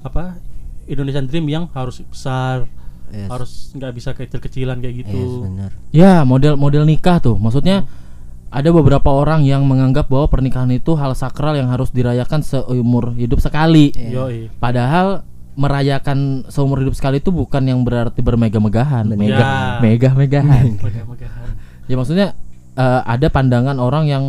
apa 0.00 0.38
Indonesian 0.86 1.26
Dream 1.26 1.46
yang 1.46 1.66
harus 1.68 2.00
besar, 2.00 2.70
Yes. 3.08 3.28
harus 3.28 3.50
nggak 3.74 3.92
bisa 3.92 4.10
kecil-kecilan 4.12 4.78
kayak 4.78 4.94
Yes, 4.94 5.00
gitu. 5.02 5.20
benar. 5.42 5.70
Ya 5.90 6.22
model 6.22 6.54
model 6.54 6.84
nikah 6.84 7.18
tuh, 7.18 7.36
maksudnya 7.36 7.84
ada 8.48 8.70
beberapa 8.70 9.10
orang 9.10 9.44
yang 9.44 9.60
menganggap 9.62 10.08
bahwa 10.08 10.24
pernikahan 10.26 10.70
itu 10.70 10.94
hal 10.94 11.12
sakral 11.12 11.52
yang 11.52 11.68
harus 11.68 11.90
dirayakan 11.90 12.40
seumur 12.40 13.12
hidup 13.12 13.40
sekali. 13.40 13.92
Iya. 13.92 14.08
Yoi. 14.14 14.38
Padahal 14.54 15.26
merayakan 15.58 16.46
seumur 16.46 16.78
hidup 16.78 16.94
sekali 16.94 17.18
itu 17.18 17.28
bukan 17.28 17.60
yang 17.60 17.82
berarti 17.82 18.22
bermegah-megahan, 18.22 19.10
mega, 19.10 19.34
Ya. 19.34 19.52
megah-megahan. 19.82 20.78
Megah-megahan. 20.86 21.48
ya 21.84 21.94
maksudnya 21.94 22.28
eh, 22.72 23.00
ada 23.02 23.26
pandangan 23.26 23.76
orang 23.76 24.06
yang 24.06 24.24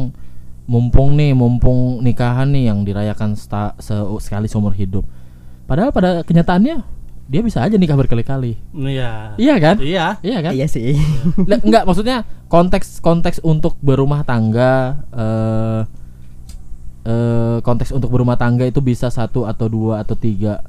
mumpung 0.65 1.13
nih, 1.13 1.31
mumpung 1.31 2.01
nikahan 2.01 2.49
nih 2.49 2.67
yang 2.67 2.81
dirayakan 2.81 3.33
sta- 3.33 3.77
se- 3.77 3.93
sekali 4.19 4.45
seumur 4.45 4.73
hidup. 4.73 5.05
Padahal 5.65 5.89
pada 5.89 6.21
kenyataannya 6.21 6.81
dia 7.29 7.41
bisa 7.41 7.61
aja 7.61 7.77
nikah 7.77 7.93
berkali-kali. 7.93 8.57
Iya. 8.73 9.37
Iya 9.37 9.55
kan? 9.59 9.75
Iya. 9.77 10.17
Iya 10.19 10.37
kan? 10.41 10.51
Iya 10.51 10.65
sih. 10.65 10.97
Lah, 11.45 11.61
enggak 11.61 11.85
maksudnya 11.85 12.25
konteks 12.49 12.97
konteks 12.99 13.37
untuk 13.39 13.77
berumah 13.79 14.21
tangga 14.23 14.97
eh 15.11 15.81
eh 17.05 17.57
konteks 17.61 17.89
untuk 17.91 18.09
berumah 18.09 18.35
tangga 18.35 18.65
itu 18.65 18.81
bisa 18.81 19.07
satu 19.07 19.45
atau 19.45 19.69
dua 19.69 20.01
atau 20.01 20.13
tiga 20.13 20.65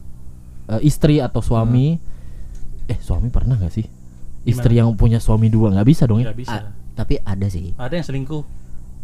eh, 0.71 0.81
istri 0.87 1.19
atau 1.19 1.43
suami 1.43 1.99
eh 2.87 2.99
suami 2.99 3.29
pernah 3.29 3.59
nggak 3.59 3.75
sih 3.75 3.87
istri 4.43 4.79
yang 4.79 4.95
punya 4.97 5.21
suami 5.21 5.50
dua 5.50 5.75
nggak 5.75 5.87
bisa 5.87 6.07
dong 6.09 6.23
ya 6.23 6.33
bisa. 6.33 6.57
A- 6.57 6.79
tapi 6.91 7.17
ada 7.17 7.49
sih. 7.49 7.73
Ada 7.81 7.97
yang 7.97 8.07
selingkuh. 8.07 8.43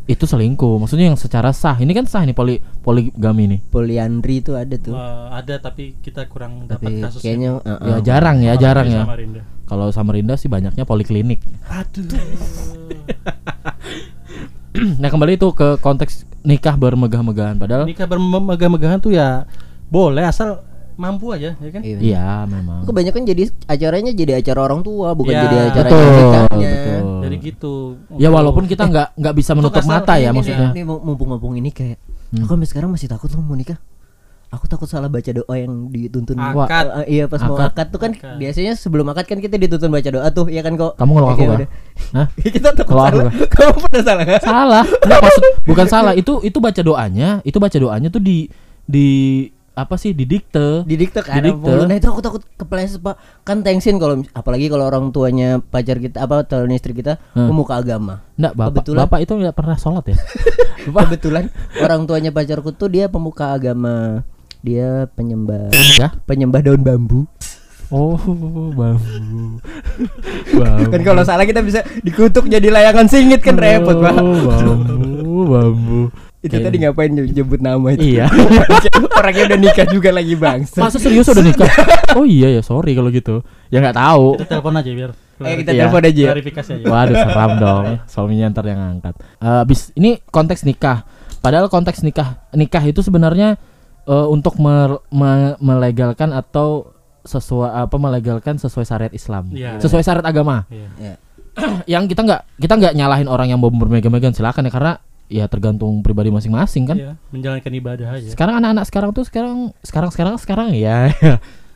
itu 0.07 0.23
selingkuh 0.23 0.79
maksudnya 0.79 1.11
yang 1.11 1.19
secara 1.19 1.51
sah 1.51 1.75
ini 1.83 1.91
kan 1.91 2.07
sah 2.07 2.23
nih 2.23 2.31
poli 2.31 2.63
poligami 2.79 3.51
nih 3.51 3.61
Poliandri 3.67 4.39
itu 4.39 4.55
ada 4.55 4.79
tuh. 4.79 4.95
Eh, 4.95 5.27
ada 5.35 5.59
tapi 5.59 5.99
kita 5.99 6.31
kurang 6.31 6.71
dapat 6.71 6.79
tapi 6.79 7.03
kasusnya. 7.03 7.23
kayaknya 7.27 7.51
ya 7.59 7.75
uh-uh. 7.75 7.99
jarang 8.07 8.39
ya 8.39 8.55
jarang 8.55 8.87
ya 8.87 9.03
Samarinda. 9.03 9.43
kalau 9.67 9.91
Samarinda 9.91 10.39
sih 10.39 10.47
banyaknya 10.47 10.87
poliklinik 10.87 11.43
Aduh. 11.67 12.07
nah 15.03 15.11
kembali 15.11 15.43
itu 15.43 15.51
ke 15.51 15.75
konteks 15.83 16.23
nikah 16.47 16.79
bermegah-megahan 16.79 17.59
padahal 17.59 17.91
Nikah 17.91 18.07
bermegah-megahan 18.07 19.03
tuh 19.03 19.11
ya 19.11 19.43
boleh 19.91 20.23
asal 20.23 20.63
mampu 20.97 21.31
aja 21.31 21.53
ya 21.55 21.71
kan. 21.71 21.81
Iya. 21.81 21.97
iya 21.99 22.27
memang 22.43 22.83
Kebanyakan 22.83 23.23
jadi 23.23 23.43
acaranya 23.65 24.11
jadi 24.11 24.33
acara 24.37 24.61
orang 24.63 24.81
tua, 24.81 25.13
bukan 25.13 25.31
Iya. 25.31 25.43
jadi 25.45 25.57
acara 25.67 25.89
betul 25.89 26.05
nikahnya. 26.11 26.69
betul 26.69 27.05
Jadi 27.23 27.37
gitu. 27.43 27.75
Ya 28.17 28.29
walaupun 28.29 28.65
kita 28.65 28.85
nggak 28.85 29.09
nggak 29.15 29.35
bisa 29.35 29.53
menutup 29.53 29.83
mata 29.85 30.15
ya 30.15 30.31
ini 30.31 30.37
maksudnya. 30.37 30.69
Ini 30.71 30.83
mumpung-mumpung 30.83 31.55
ini 31.55 31.71
kayak 31.71 31.99
Hmm. 32.27 32.43
aku 32.43 32.53
sampai 32.53 32.67
sekarang 32.67 32.91
masih 32.91 33.07
takut 33.07 33.31
loh 33.31 33.39
mau 33.41 33.55
nikah. 33.55 33.79
Aku 34.47 34.67
takut 34.67 34.87
salah 34.87 35.07
baca 35.07 35.27
doa 35.27 35.55
yang 35.55 35.91
dituntun. 35.91 36.39
Akad. 36.39 37.03
Eh, 37.03 37.19
iya 37.19 37.25
pas 37.27 37.39
mau 37.41 37.55
Akad. 37.55 37.71
akad 37.75 37.87
tuh 37.91 38.01
kan 38.01 38.13
Akad. 38.15 38.39
biasanya 38.39 38.73
sebelum 38.75 39.07
akad 39.07 39.27
kan 39.27 39.39
kita 39.39 39.55
dituntun 39.55 39.91
baca 39.91 40.07
doa 40.07 40.27
tuh, 40.31 40.47
ya 40.47 40.63
kan 40.63 40.75
kok. 40.75 40.95
Kamu 40.97 41.11
ngelok 41.13 41.29
aku 41.29 41.43
kah? 41.45 41.57
udah. 41.57 41.69
Hah? 42.15 42.27
kita 42.55 42.69
takut 42.73 42.95
aku 42.95 43.03
salah. 43.11 43.11
kah? 43.27 43.33
Kamu 43.53 43.75
pernah 43.83 44.03
salah 44.03 44.25
kan? 44.25 44.41
Salah. 44.41 44.85
Nggak, 44.87 45.19
maksud 45.27 45.43
bukan 45.67 45.87
salah. 45.87 46.13
Itu 46.15 46.33
itu 46.43 46.59
baca 46.59 46.79
doanya, 46.81 47.29
itu 47.43 47.59
baca 47.59 47.75
doanya 47.77 48.09
tuh 48.09 48.23
di 48.23 48.47
di 48.87 49.07
apa 49.77 50.01
sih 50.01 50.17
didikte. 50.17 50.89
Didikte 50.89 51.21
kan 51.21 51.37
Didikte. 51.37 51.85
Nah 51.85 51.93
itu 51.93 52.09
aku 52.09 52.25
takut 52.25 52.43
kepleset 52.57 52.97
pak 52.99 53.21
Kan 53.45 53.61
tensin 53.61 54.01
kalau 54.01 54.25
apalagi 54.33 54.73
kalau 54.73 54.89
orang 54.89 55.13
tuanya 55.13 55.61
pacar 55.61 56.01
kita 56.01 56.25
apa 56.25 56.49
calon 56.49 56.73
istri 56.73 56.97
kita 56.97 57.21
Hmm. 57.37 57.53
pemuka 57.53 57.77
agama. 57.77 58.25
Enggak, 58.41 58.53
Bapak 58.57 58.73
Kebetulan. 58.73 58.99
Bapak 59.05 59.19
itu 59.21 59.33
nggak 59.37 59.57
pernah 59.57 59.77
sholat 59.77 60.05
ya? 60.09 60.17
Kebetulan 60.89 61.45
orang 61.77 62.09
tuanya 62.09 62.31
pacarku 62.33 62.73
tuh 62.73 62.89
dia 62.89 63.13
pemuka 63.13 63.53
agama. 63.53 64.25
Dia 64.65 65.07
penyembah 65.13 65.69
ya? 66.01 66.17
penyembah 66.25 66.65
daun 66.65 66.81
bambu. 66.81 67.29
Oh, 67.87 68.19
bambu. 68.19 68.75
bambu. 68.75 69.45
Kan 70.93 71.01
kalau 71.07 71.23
salah 71.23 71.47
kita 71.47 71.63
bisa 71.63 71.87
dikutuk 72.03 72.51
jadi 72.51 72.67
layangan 72.75 73.07
singit 73.07 73.39
kan 73.39 73.55
repot, 73.55 73.95
Pak. 73.95 74.15
Oh, 74.19 74.35
bambu, 74.43 75.39
bambu. 75.47 76.01
Itu 76.49 76.59
tadi 76.61 76.77
ngapain 76.79 77.11
nye- 77.11 77.33
nyebut 77.33 77.59
nama 77.59 77.87
itu? 77.91 78.15
Iya. 78.15 78.27
Orangnya 79.19 79.45
udah 79.47 79.59
nikah 79.61 79.87
juga 79.87 80.11
lagi 80.11 80.35
bangsa. 80.35 80.79
Masa 80.85 80.97
serius 80.97 81.27
udah 81.27 81.43
nikah? 81.43 81.71
Oh 82.17 82.25
iya 82.25 82.49
ya, 82.49 82.61
sorry 82.61 82.93
kalau 82.93 83.11
gitu. 83.11 83.45
Ya 83.69 83.79
nggak 83.79 83.93
tahu. 83.95 84.39
Kita 84.39 84.57
telepon 84.57 84.75
aja 84.75 84.91
biar. 84.91 85.11
Eh 85.37 85.55
kita 85.61 85.71
Iya. 85.71 85.81
telepon 85.85 86.03
aja 86.03 86.17
ya. 86.17 86.29
Klarifikasi 86.31 86.71
aja. 86.73 86.85
Waduh 86.87 87.15
seram 87.15 87.51
dong 87.59 87.85
Suaminya 88.07 88.47
ntar 88.49 88.65
yang 88.65 88.81
angkat 88.81 89.15
Eh, 89.37 89.61
Abis 89.61 89.93
ini 89.93 90.17
konteks 90.25 90.65
nikah 90.65 91.05
Padahal 91.39 91.69
konteks 91.69 92.01
nikah 92.01 92.41
Nikah 92.51 92.81
itu 92.83 93.05
sebenarnya 93.05 93.61
eh, 94.03 94.27
Untuk 94.27 94.57
mer- 94.57 95.05
me- 95.11 95.61
melegalkan 95.61 96.33
atau 96.33 96.89
sesuai 97.21 97.85
apa 97.85 97.97
melegalkan 97.97 98.57
sesuai 98.57 98.87
syariat 98.87 99.11
Islam 99.11 99.51
Iya. 99.51 99.77
sesuai 99.77 100.01
syariat 100.01 100.25
agama 100.25 100.65
Iya. 100.71 100.89
Ya. 100.97 101.15
yang 101.93 102.05
kita 102.05 102.23
nggak 102.23 102.41
kita 102.57 102.75
nggak 102.75 102.95
nyalahin 102.95 103.27
orang 103.27 103.49
yang 103.49 103.59
mau 103.59 103.69
bermega-mega 103.69 104.31
silakan 104.31 104.63
ya 104.63 104.73
karena 104.73 104.93
ya 105.29 105.45
tergantung 105.45 106.01
pribadi 106.01 106.29
masing-masing 106.29 106.85
kan 106.85 106.97
Iya, 106.97 107.13
menjalankan 107.29 107.73
ibadah 107.73 108.09
aja. 108.15 108.29
sekarang 108.29 108.59
anak-anak 108.59 108.85
sekarang 108.85 109.11
tuh 109.11 109.25
sekarang 109.25 109.57
sekarang 109.81 110.11
sekarang 110.11 110.35
sekarang 110.37 110.69
ya 110.73 111.11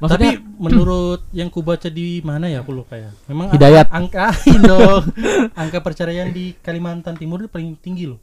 Tapi 0.01 0.07
maksudnya 0.17 0.33
menurut 0.57 1.21
yang 1.31 1.47
ku 1.47 1.61
baca 1.61 1.85
di 1.87 2.23
mana 2.23 2.49
ya 2.49 2.65
aku 2.65 2.73
lupa 2.73 2.97
ya. 2.97 3.13
Memang 3.27 3.53
Hidayat. 3.53 3.93
angka 3.93 4.33
dong. 4.65 5.13
angka 5.53 5.79
perceraian 5.79 6.25
di 6.27 6.57
Kalimantan 6.57 7.13
Timur 7.15 7.37
itu 7.39 7.49
paling 7.49 7.77
tinggi 7.77 8.09
loh. 8.09 8.17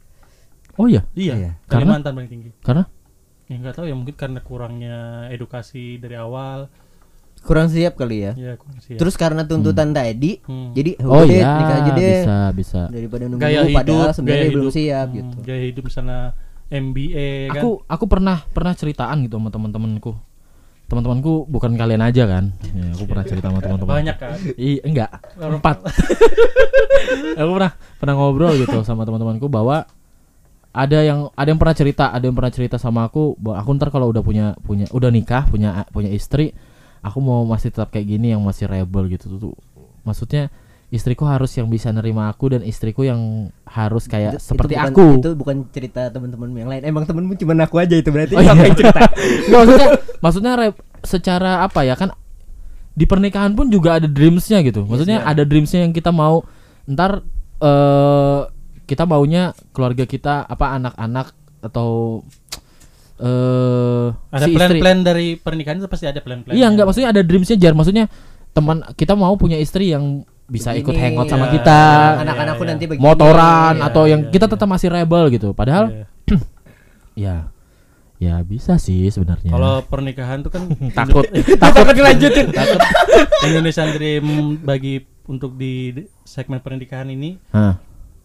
oh 0.73 0.85
iya 0.85 1.05
Iya, 1.13 1.33
Iya. 1.35 1.51
Karena? 1.63 1.93
Kalimantan 1.93 2.11
paling 2.13 2.31
tinggi. 2.31 2.49
karena 2.59 2.89
ya 3.45 3.55
nggak 3.57 3.75
tahu 3.75 3.85
ya 3.85 3.93
mungkin 3.93 4.11
karena 4.11 4.39
kurangnya 4.39 4.97
edukasi 5.29 5.95
dari 5.95 6.15
awal 6.15 6.65
kurang 7.47 7.71
siap 7.71 7.95
kali 7.95 8.17
ya 8.21 8.31
ya 8.35 8.53
kurang 8.59 8.77
siap. 8.77 8.99
terus 8.99 9.15
karena 9.15 9.41
tuntutan 9.41 9.89
tadi 9.89 10.43
Hmm. 10.43 10.75
jadi 10.75 10.99
Oh 11.01 11.23
deh, 11.23 11.39
iya, 11.39 11.47
nikah 11.47 11.77
aja 11.79 11.91
deh 11.93 12.11
bisa 12.19 12.37
bisa. 12.51 12.81
daripada 12.91 13.23
nunggu 13.25 13.41
gaya 13.41 13.61
hidup 13.63 13.77
padahal 13.79 14.09
sebenarnya 14.11 14.43
gaya 14.43 14.53
belum 14.53 14.69
siap 14.69 15.07
hmm, 15.07 15.15
gitu 15.15 15.35
gaya 15.41 15.61
hidup 15.65 15.83
misalnya 15.87 16.19
MBA 16.67 17.29
kan 17.47 17.63
Aku 17.63 17.69
aku 17.81 18.05
pernah 18.05 18.37
pernah 18.45 18.75
ceritaan 18.75 19.23
gitu 19.23 19.39
sama 19.39 19.47
teman-temanku. 19.47 20.11
Teman-temanku 20.87 21.47
bukan 21.47 21.75
kalian 21.75 21.99
aja 21.99 22.23
kan. 22.23 22.51
Ya, 22.71 22.91
aku 22.91 23.07
pernah 23.07 23.23
cerita 23.23 23.47
sama 23.47 23.59
teman-teman. 23.59 23.91
banyak 23.91 24.15
kan 24.15 24.35
Iya, 24.55 24.79
enggak. 24.83 25.11
Empat. 25.35 25.77
aku 27.39 27.51
pernah 27.55 27.71
pernah 27.99 28.13
ngobrol 28.15 28.53
gitu 28.57 28.83
sama 28.83 29.03
teman-temanku 29.03 29.47
bahwa 29.47 29.87
ada 30.71 30.99
yang 31.01 31.31
ada 31.33 31.47
yang 31.49 31.57
pernah 31.57 31.73
cerita, 31.73 32.11
ada 32.11 32.21
yang 32.21 32.35
pernah 32.35 32.51
cerita 32.51 32.75
sama 32.77 33.07
aku 33.07 33.33
bahwa 33.35 33.57
aku 33.57 33.69
ntar 33.75 33.89
kalau 33.89 34.11
udah 34.11 34.21
punya 34.21 34.53
punya 34.61 34.85
udah 34.91 35.09
nikah, 35.09 35.47
punya 35.47 35.87
punya 35.89 36.11
istri, 36.11 36.53
aku 37.07 37.19
mau 37.19 37.41
masih 37.43 37.71
tetap 37.71 37.89
kayak 37.89 38.07
gini 38.09 38.31
yang 38.31 38.41
masih 38.41 38.67
rebel 38.67 39.07
gitu 39.07 39.31
tuh. 39.31 39.55
Maksudnya 40.03 40.51
istriku 40.87 41.23
harus 41.23 41.51
yang 41.51 41.67
bisa 41.67 41.91
nerima 41.91 42.27
aku 42.27 42.47
dan 42.49 42.63
istriku 42.63 43.03
yang 43.03 43.47
harus 43.63 44.07
kayak 44.07 44.35
Itu- 44.35 44.39
itu 44.39 44.47
seperti 44.47 44.73
bukan- 44.73 44.87
aku. 44.89 45.07
itu 45.19 45.29
bukan 45.35 45.55
cerita 45.67 46.01
teman-teman 46.07 46.47
yang 46.53 46.69
lain 46.69 46.79
emang 46.81 47.03
temenmu 47.03 47.35
cuma 47.35 47.59
aku 47.59 47.75
aja 47.77 47.91
itu 47.91 48.07
berarti 48.07 48.33
Oh, 48.33 48.41
iya. 48.41 48.55
yang 48.55 48.71
cerita 48.71 49.03
Nggak, 49.51 49.51
maksudnya 49.51 49.87
maksudnya 50.17 50.53
rep- 50.55 50.83
secara 51.03 51.51
apa 51.61 51.83
ya 51.83 51.99
kan 51.99 52.15
di 52.95 53.03
pernikahan 53.03 53.51
pun 53.51 53.67
juga 53.67 53.99
ada 53.99 54.07
dreamsnya 54.07 54.63
gitu. 54.63 54.87
Maksudnya 54.87 55.21
Yes, 55.21 55.27
ada 55.27 55.43
dreamsnya 55.43 55.79
yang 55.83 55.91
kita 55.91 56.09
mau 56.09 56.47
ntar 56.87 57.19
eh 57.59 58.41
kita 58.87 59.03
maunya 59.03 59.51
keluarga 59.75 60.07
kita 60.07 60.47
apa 60.47 60.71
anak-anak 60.73 61.35
atau 61.59 62.23
eh 63.17 64.07
ada 64.29 64.45
si 64.45 64.53
istri. 64.53 64.57
plan-plan 64.61 64.97
dari 65.01 65.27
pernikahan 65.35 65.81
itu 65.81 65.89
pasti 65.89 66.05
ada 66.05 66.21
plan-plan 66.21 66.53
Iya 66.53 66.69
enggak 66.69 66.85
maksudnya 66.85 67.09
ada 67.09 67.21
dreamsnya 67.25 67.57
jar. 67.57 67.73
Maksudnya 67.73 68.05
teman 68.53 68.81
kita 68.93 69.13
mau 69.17 69.33
punya 69.37 69.57
istri 69.57 69.93
yang 69.93 70.25
bisa 70.47 70.71
ikut 70.73 70.95
Begini, 70.95 71.03
hangout 71.11 71.27
sama 71.27 71.51
ya, 71.51 71.59
kita. 71.59 71.79
Ya, 71.83 72.21
anak-anakku 72.23 72.63
iya. 72.63 72.69
nanti 72.71 72.83
begini 72.87 73.03
motoran 73.03 73.73
Iya, 73.77 73.87
atau 73.91 74.03
yang 74.07 74.21
iya, 74.25 74.31
kita 74.31 74.45
iya. 74.47 74.53
tetap 74.55 74.67
masih 74.71 74.87
rebel 74.87 75.23
gitu. 75.33 75.49
Padahal 75.51 75.85
Iya. 75.91 76.05
ya 77.27 77.35
ya 78.17 78.35
bisa 78.41 78.81
sih 78.81 79.11
sebenarnya. 79.13 79.53
Kalau 79.53 79.85
pernikahan 79.85 80.41
tuh 80.41 80.51
kan 80.53 80.63
takut. 80.97 81.25
Takut. 81.57 81.85
Dilanjutin. 81.93 82.47
Takut. 82.59 82.79
Indonesian 83.45 83.91
Dream 83.93 84.57
bagi 84.63 85.03
untuk 85.27 85.59
di 85.59 85.91
di 85.91 86.03
segmen 86.23 86.63
pernikahan 86.63 87.11
ini 87.11 87.35
Hah, 87.51 87.75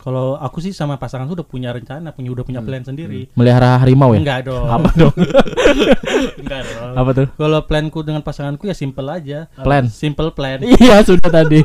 kalau 0.02 0.34
aku 0.34 0.58
sih 0.58 0.74
sama 0.74 0.98
pasangan 0.98 1.30
tuh 1.30 1.38
udah 1.38 1.46
punya 1.46 1.70
rencana 1.70 2.10
punya 2.10 2.34
udah 2.34 2.42
punya 2.42 2.58
plan 2.58 2.82
sendiri. 2.82 3.30
Melihara 3.38 3.78
harimau 3.78 4.10
ya? 4.10 4.18
Enggak 4.18 4.50
dong. 4.50 4.66
Apa 4.66 4.90
dong? 4.98 5.14
Enggak 6.42 6.60
dong. 6.66 6.94
Apa 6.98 7.10
tuh? 7.14 7.26
Kalau 7.38 7.60
planku 7.70 8.02
dengan 8.02 8.18
pasanganku 8.26 8.66
ya 8.66 8.74
simple 8.74 9.06
aja. 9.06 9.46
Plan. 9.62 9.86
simple 9.86 10.34
plan. 10.34 10.58
Iya 10.82 11.06
sudah 11.06 11.30
tadi. 11.30 11.62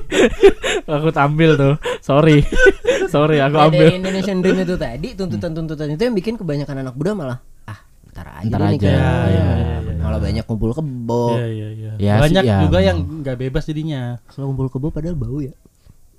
Aku 0.85 1.09
tampil 1.09 1.57
tuh. 1.57 1.81
Sorry. 2.05 2.45
Sorry 3.13 3.41
aku 3.41 3.57
ambil. 3.57 3.89
Dari 3.89 3.97
Indonesian 4.05 4.37
Dream 4.45 4.61
itu 4.61 4.77
tadi 4.77 5.17
tuntutan-tuntutan 5.17 5.97
itu 5.97 6.01
yang 6.05 6.13
bikin 6.13 6.37
kebanyakan 6.37 6.85
anak 6.85 6.93
muda 6.93 7.17
malah 7.17 7.39
ah 7.65 7.79
ntar 8.13 8.27
aja 8.37 8.49
Ntar 8.53 8.61
aja, 8.69 8.85
iya, 8.85 9.11
iya, 9.33 9.47
iya. 9.81 9.93
malah 9.97 10.21
banyak 10.21 10.45
kumpul 10.45 10.77
kebo. 10.77 11.41
Iya 11.41 11.47
iya 11.49 11.67
iya. 11.73 11.91
Ya 11.97 12.13
Banyak 12.21 12.43
sih, 12.45 12.53
ya. 12.53 12.57
juga 12.61 12.79
yang 12.85 12.97
nggak 13.01 13.37
bebas 13.49 13.65
jadinya. 13.65 14.21
kalau 14.29 14.53
kumpul 14.53 14.69
kebo 14.69 14.87
padahal 14.93 15.17
bau 15.17 15.41
ya. 15.41 15.57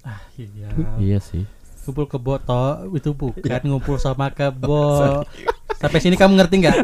Ah 0.03 0.19
iya. 0.35 0.67
iya 0.99 1.19
sih 1.23 1.47
Kumpul 1.88 2.04
kebo 2.04 2.37
toh 2.37 2.85
itu 2.92 3.16
bukan 3.16 3.64
ngumpul 3.64 3.97
sama 3.97 4.28
kebo. 4.28 5.25
Sampai 5.80 6.04
sini 6.04 6.21
kamu 6.21 6.37
ngerti 6.37 6.54
nggak? 6.61 6.76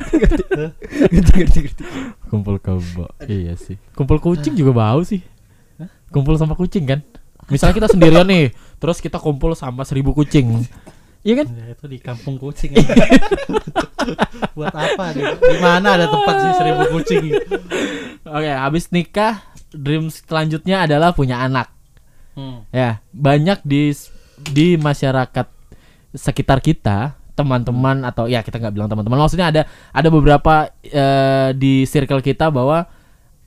ngerti 1.12 1.32
ngerti 1.44 1.58
ngerti 1.61 1.82
kumpul 2.32 2.56
kebo 2.56 3.12
iya 3.28 3.52
sih. 3.52 3.76
Kumpul 3.92 4.16
kucing 4.16 4.56
juga 4.56 4.73
bau 4.73 5.04
sih. 5.04 5.20
Kumpul 6.08 6.40
sama 6.40 6.56
kucing 6.56 6.88
kan? 6.88 7.04
Misalnya 7.52 7.76
kita 7.76 7.88
sendirian 7.92 8.25
nih 8.25 8.56
terus 8.80 9.04
kita 9.04 9.20
kumpul 9.20 9.52
sama 9.52 9.84
seribu 9.84 10.16
kucing. 10.16 10.64
Iya 11.20 11.44
kan? 11.44 11.52
Ya, 11.52 11.64
itu 11.76 11.85
di 11.85 11.98
kampung 12.00 12.40
kucing. 12.40 12.72
Buat 14.57 14.72
apa? 14.72 15.12
Di 15.20 15.59
mana 15.61 16.00
ada 16.00 16.09
tempat 16.09 16.35
sih 16.40 16.52
seribu 16.57 16.83
kucing? 16.96 17.24
oke 18.24 18.50
habis 18.57 18.88
nikah 18.88 19.44
dream 19.68 20.09
selanjutnya 20.09 20.88
adalah 20.88 21.12
punya 21.12 21.44
anak. 21.44 21.68
Hmm. 22.35 22.66
ya 22.74 22.98
banyak 23.14 23.62
di 23.62 23.94
di 24.38 24.75
masyarakat 24.79 25.47
sekitar 26.14 26.62
kita 26.62 27.18
teman-teman 27.35 28.07
atau 28.07 28.31
ya 28.31 28.40
kita 28.47 28.62
nggak 28.62 28.75
bilang 28.75 28.90
teman-teman. 28.90 29.18
Maksudnya 29.27 29.51
ada 29.51 29.62
ada 29.90 30.09
beberapa 30.11 30.70
eh, 30.87 31.51
di 31.55 31.83
circle 31.85 32.23
kita 32.23 32.51
bahwa 32.51 32.87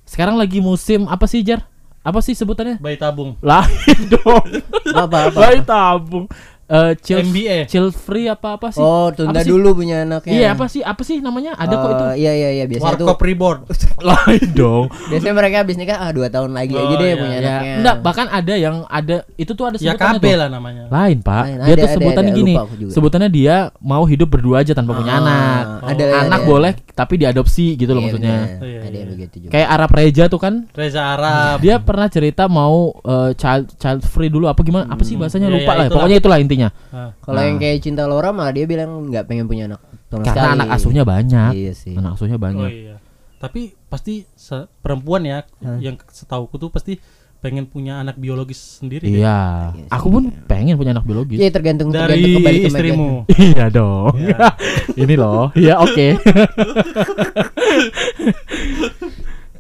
sekarang 0.04 0.36
lagi 0.36 0.60
musim 0.60 1.08
apa 1.08 1.28
sih 1.28 1.44
jar? 1.44 1.64
Apa 2.04 2.24
sih 2.24 2.36
sebutannya? 2.36 2.80
Bayi 2.80 2.96
tabung. 2.96 3.36
lain 3.44 4.00
dong 4.16 4.48
apa 4.96 5.28
apa, 5.28 5.36
bayi 5.36 5.60
tabung 5.60 6.26
Eh, 6.68 6.92
chill 7.00 7.24
MBA. 7.24 7.64
chill 7.66 7.88
free 7.90 8.28
apa 8.28 8.56
apa 8.56 8.68
sih? 8.70 8.78
Oh 8.78 9.08
tunda 9.10 9.32
Apa 9.32 9.40
sih? 9.40 9.50
dulu 9.50 9.72
punya 9.74 10.04
anaknya. 10.04 10.32
Iya 10.34 10.48
apa 10.52 10.68
sih? 10.68 10.82
Apa 10.82 11.00
sih 11.00 11.18
namanya? 11.18 11.56
Ada 11.56 11.74
kok 11.74 11.90
itu. 11.90 12.06
Eh, 12.06 12.16
iya 12.20 12.32
iya 12.34 12.50
iya 12.54 12.66
biasanya 12.66 12.98
tuh 12.98 13.08
Warkop 13.08 13.24
reborn. 13.24 13.60
lain 14.04 14.46
dong. 14.52 14.86
Biasanya 15.08 15.32
mereka 15.34 15.56
habis 15.60 15.76
nikah 15.76 15.98
ah 15.98 16.12
dua 16.12 16.28
tahun 16.28 16.52
lagi 16.52 16.76
aja 16.76 16.84
Oh, 16.86 16.94
deh 16.94 17.08
iya. 17.08 17.16
punya 17.16 17.32
ya 17.32 17.40
anaknya. 17.42 17.76
Enggak 17.78 17.96
bahkan 18.04 18.28
ada 18.28 18.54
yang 18.54 18.76
ada 18.86 19.16
itu 19.34 19.52
tuh 19.52 19.66
ada 19.66 19.78
Ya 19.78 19.96
sebutannya 19.96 20.20
KB 20.20 20.26
lah 20.36 20.50
namanya. 20.50 20.84
lain 20.88 21.18
pak. 21.22 21.44
Lain, 21.46 21.56
dia 21.58 21.64
ada, 21.64 21.72
tuh 21.74 21.88
ada, 21.88 21.96
sebutannya 21.96 22.32
ada, 22.32 22.40
gini. 22.44 22.54
Sebutannya 22.90 23.30
dia 23.32 23.56
mau 23.80 24.04
hidup 24.04 24.28
berdua 24.28 24.56
aja 24.60 24.74
tanpa 24.74 24.92
punya 24.92 25.14
Ah, 25.14 25.22
anak. 25.24 25.64
ada, 25.88 26.04
anak 26.22 26.42
ada. 26.42 26.46
boleh 26.46 26.72
tapi 26.92 27.14
diadopsi 27.16 27.74
gitu 27.74 27.92
loh 27.92 28.02
Iya, 28.02 28.08
maksudnya. 28.10 28.36
Oh, 28.60 28.68
iya, 28.68 28.80
ada 28.82 28.90
iya. 28.90 29.00
yang 29.00 29.10
begitu 29.10 29.36
juga. 29.40 29.52
Kayak 29.56 29.68
Arab 29.72 29.92
Reja 29.94 30.24
tuh 30.28 30.40
kan. 30.42 30.54
Reza 30.74 31.02
Arab. 31.08 31.56
dia 31.58 31.80
pernah 31.80 32.08
cerita 32.08 32.44
mau 32.46 32.92
eh, 33.00 33.32
child 33.34 33.72
child 33.78 34.04
free 34.04 34.28
dulu 34.28 34.46
apa 34.46 34.60
gimana? 34.60 34.92
Apa 34.92 35.02
sih 35.02 35.16
bahasanya? 35.16 35.48
Iya, 35.48 35.56
lupa 35.56 35.64
iya, 35.64 35.72
lah 35.74 35.86
itulah. 35.86 35.96
pokoknya 35.96 36.18
itulah 36.20 36.38
intinya 36.38 36.57
Ah. 36.90 37.12
kalau 37.18 37.40
yang 37.40 37.58
kayak 37.58 37.78
cinta 37.80 38.04
Laura 38.04 38.30
malah 38.30 38.50
dia 38.50 38.64
bilang 38.64 39.06
nggak 39.06 39.26
pengen 39.26 39.46
punya 39.46 39.66
anak 39.66 39.82
karena 40.10 40.26
sekali. 40.26 40.54
anak 40.56 40.68
asuhnya 40.72 41.04
banyak. 41.04 41.52
Iya 41.54 41.74
sih. 41.74 41.94
Anak 41.94 42.12
asuhnya 42.14 42.36
Oh 42.36 42.44
banyak 42.44 42.70
iya. 42.70 42.96
Tapi 43.38 43.62
pasti 43.86 44.26
se- 44.34 44.66
perempuan 44.78 45.22
ya 45.22 45.46
yang 45.78 45.96
setauku 46.04 46.56
tuh 46.56 46.68
pasti 46.68 46.98
pengen 47.38 47.64
punya 47.64 48.02
anak 48.02 48.16
biologis 48.16 48.82
sendiri. 48.82 49.06
iya. 49.06 49.70
Sih, 49.72 49.86
aku 49.88 50.08
pun 50.10 50.24
pengen 50.48 50.74
punya 50.74 50.90
anak 50.92 51.04
biologis. 51.04 51.38
Iya 51.38 51.52
tergantung 51.52 51.90
Dari 51.90 52.18
tergantung 52.18 52.34
kembali 52.36 52.58
ke 52.58 52.68
istrimu. 52.68 53.10
iya 53.30 53.66
dong. 53.70 54.10
Ini 54.98 55.14
loh. 55.16 55.54
Iya 55.54 55.78
oke. 55.78 56.08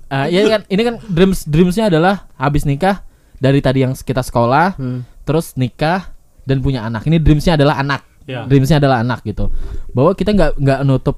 Ah, 0.07 0.25
iya 0.31 0.41
kan 0.47 0.61
ini 0.65 0.81
kan 0.81 0.95
dreams 1.03 1.43
dreamsnya 1.43 1.85
adalah 1.87 2.25
habis 2.33 2.63
nikah 2.63 3.03
dari 3.37 3.59
tadi 3.59 3.83
yang 3.83 3.93
kita 3.93 4.23
sekolah 4.23 4.73
Hmm. 4.73 5.05
terus 5.21 5.53
nikah 5.53 6.16
dan 6.47 6.63
punya 6.63 6.87
anak. 6.87 7.03
Ini 7.03 7.19
dreamsnya 7.19 7.59
adalah 7.59 7.77
anak. 7.83 8.01
Ya. 8.27 8.43
dreamsnya 8.43 8.83
adalah 8.83 8.99
anak 8.99 9.23
gitu. 9.23 9.47
Bahwa 9.95 10.11
kita 10.11 10.35
nggak 10.35 10.51
nggak 10.59 10.79
nutup 10.83 11.15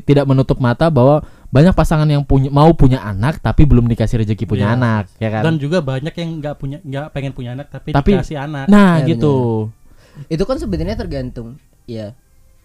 tidak 0.00 0.24
menutup 0.24 0.56
mata 0.56 0.88
bahwa 0.88 1.20
banyak 1.52 1.76
pasangan 1.76 2.08
yang 2.08 2.24
punya 2.24 2.48
mau 2.48 2.72
punya 2.72 3.04
anak 3.04 3.36
tapi 3.40 3.68
belum 3.68 3.84
dikasih 3.84 4.24
rezeki 4.24 4.48
punya 4.48 4.72
Iya. 4.72 4.76
anak 4.80 5.04
ya 5.20 5.28
kan? 5.28 5.42
Dan 5.44 5.54
juga 5.60 5.84
banyak 5.84 6.08
yang 6.16 6.40
nggak 6.40 6.54
punya 6.56 6.80
nggak 6.80 7.06
pengen 7.12 7.32
punya 7.36 7.52
anak 7.52 7.68
tapi, 7.68 7.92
Tapi- 7.92 8.16
dikasih 8.16 8.40
anak. 8.40 8.64
nah 8.64 8.96
Ya, 9.00 9.12
gitu. 9.12 9.68
Itu 10.32 10.48
kan 10.48 10.56
sebenarnya 10.56 10.96
tergantung 10.96 11.60
ya 11.84 12.16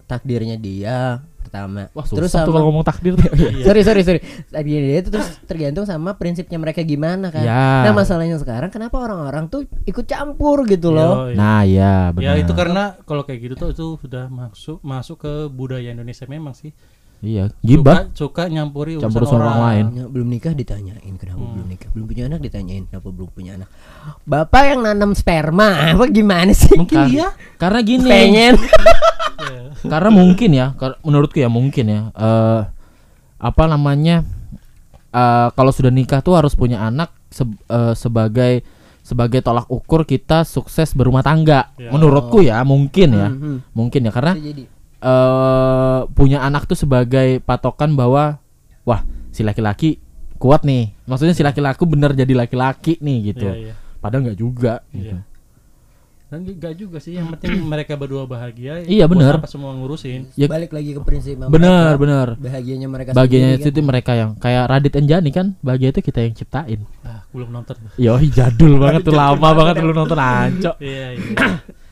takdirnya 0.04 0.56
dia 0.56 1.22
pertama. 1.40 1.86
wah 1.92 2.02
terus 2.04 2.32
susah 2.32 2.44
tuh 2.44 2.50
sama 2.50 2.56
kalau 2.56 2.66
ngomong 2.72 2.82
takdir 2.84 3.14
Iya. 3.20 3.66
sorry 3.68 3.82
sorry 3.84 4.02
sorry 4.02 4.20
takdirnya 4.48 4.90
dia 4.90 4.98
itu 5.00 5.10
terus 5.12 5.28
tergantung 5.44 5.84
sama 5.84 6.16
prinsipnya 6.16 6.58
mereka 6.58 6.82
gimana 6.82 7.30
kan. 7.30 7.44
Ya. 7.44 7.84
Nah 7.86 7.94
masalahnya 7.94 8.40
sekarang 8.40 8.68
kenapa 8.68 8.98
orang-orang 8.98 9.48
tuh 9.48 9.64
ikut 9.84 10.04
campur 10.04 10.66
gitu 10.66 10.90
loh. 10.90 11.30
Yoi. 11.30 11.36
nah 11.36 11.62
ya 11.62 12.10
Ya 12.10 12.16
benar 12.16 12.36
itu 12.40 12.54
karena 12.54 12.84
kalau 13.04 13.22
kayak 13.22 13.40
gitu 13.44 13.56
tuh 13.56 13.70
itu 13.70 13.86
sudah 14.00 14.28
masuk 14.28 14.82
masuk 14.82 15.18
ke 15.20 15.34
budaya 15.48 15.92
Indonesia 15.92 16.26
memang 16.26 16.54
sih. 16.54 16.74
Iya 17.24 17.48
gibah. 17.60 18.12
Suka, 18.12 18.44
suka 18.44 18.44
nyampuri 18.46 18.94
Campur 18.96 19.24
urusan 19.24 19.32
urusan 19.32 19.40
orang 19.42 19.60
lain. 19.64 19.86
Ya, 19.94 20.06
belum 20.06 20.28
nikah 20.28 20.52
ditanyain 20.52 21.14
kenapa 21.16 21.40
Hmm. 21.40 21.54
belum 21.56 21.68
nikah? 21.68 21.90
Belum 21.90 22.06
punya 22.06 22.24
anak 22.28 22.40
ditanyain 22.42 22.84
kenapa 22.86 23.08
belum 23.10 23.30
punya 23.32 23.52
anak? 23.56 23.70
Bapak 24.22 24.64
yang 24.68 24.80
nanam 24.82 25.12
sperma 25.14 25.70
apa 25.94 26.06
gimana 26.08 26.52
sih? 26.52 26.76
Mungkin 26.76 26.98
Kar- 26.98 27.08
dia 27.08 27.28
karena 27.56 27.80
gini. 27.82 28.06
Pengen. 28.06 28.54
Karena 29.84 30.10
mungkin 30.10 30.50
ya 30.54 30.72
menurutku 31.02 31.38
ya 31.38 31.48
mungkin 31.48 31.86
ya. 31.86 32.02
Eh 32.14 32.62
apa 33.38 33.64
namanya? 33.66 34.24
Eh 35.10 35.48
kalau 35.52 35.70
sudah 35.70 35.90
nikah 35.90 36.20
tuh 36.20 36.34
harus 36.34 36.54
punya 36.54 36.80
anak 36.82 37.12
se- 37.28 37.44
eh, 37.68 37.94
sebagai 37.94 38.64
sebagai 39.00 39.40
tolak 39.40 39.68
ukur 39.68 40.04
kita 40.04 40.44
sukses 40.44 40.92
berumah 40.92 41.20
tangga. 41.22 41.76
Ya. 41.76 41.92
menurutku 41.92 42.40
ya 42.40 42.64
mungkin 42.64 43.10
ya. 43.12 43.28
Mhm. 43.30 43.56
mungkin 43.72 44.00
ya 44.02 44.12
karena 44.12 44.34
Bisa 44.34 44.48
jadi 44.50 44.64
eh 45.04 46.00
punya 46.16 46.40
anak 46.42 46.64
tuh 46.64 46.80
sebagai 46.80 47.44
patokan 47.44 47.92
bahwa 47.94 48.40
wah 48.82 49.02
si 49.30 49.44
laki-laki 49.44 50.00
kuat 50.40 50.64
nih 50.64 50.96
maksudnya 51.04 51.36
si 51.36 51.44
laki-laki 51.44 51.84
bener 51.84 52.16
jadi 52.16 52.34
laki-laki 52.34 52.96
nih 53.00 53.18
gitu 53.32 53.48
Iya, 53.48 53.72
iya. 53.72 53.74
padahal 54.00 54.32
nggak 54.32 54.40
juga 54.40 54.80
gitu. 54.90 55.12
Iya. 55.20 55.28
Dan 56.34 56.50
enggak 56.50 56.74
juga 56.74 56.98
sih, 56.98 57.14
yang 57.14 57.30
penting 57.30 57.62
mereka 57.78 57.94
berdua 57.94 58.26
bahagia. 58.26 58.82
Iya, 58.82 59.06
bener. 59.06 59.38
Apa 59.38 59.46
semua 59.46 59.70
ngurusin. 59.78 60.34
Ya, 60.34 60.50
Balik 60.50 60.74
lagi 60.74 60.98
ke 60.98 61.02
prinsip 61.06 61.38
bener 61.38 61.94
mereka. 61.94 62.02
bener. 62.02 62.28
Bahagianya 62.42 62.88
mereka 62.90 63.10
Bahagianya 63.14 63.62
sendiri 63.62 63.70
itu 63.70 63.82
mereka 63.86 64.12
yang 64.18 64.34
kayak 64.42 64.66
Radit 64.66 64.98
Enjani 64.98 65.30
kan, 65.30 65.54
bahagia 65.62 65.94
itu 65.94 66.02
kita 66.02 66.26
yang 66.26 66.34
ciptain. 66.34 66.90
Ah, 67.06 67.22
belum 67.30 67.54
nonton. 67.54 67.78
Yoi 68.02 68.34
jadul 68.34 68.82
banget 68.82 69.06
tuh 69.06 69.14
lama 69.14 69.46
banget 69.54 69.86
lu 69.86 69.94
nonton 69.94 70.18
anco. 70.18 70.74
Iya, 70.82 71.08
iya. 71.14 71.22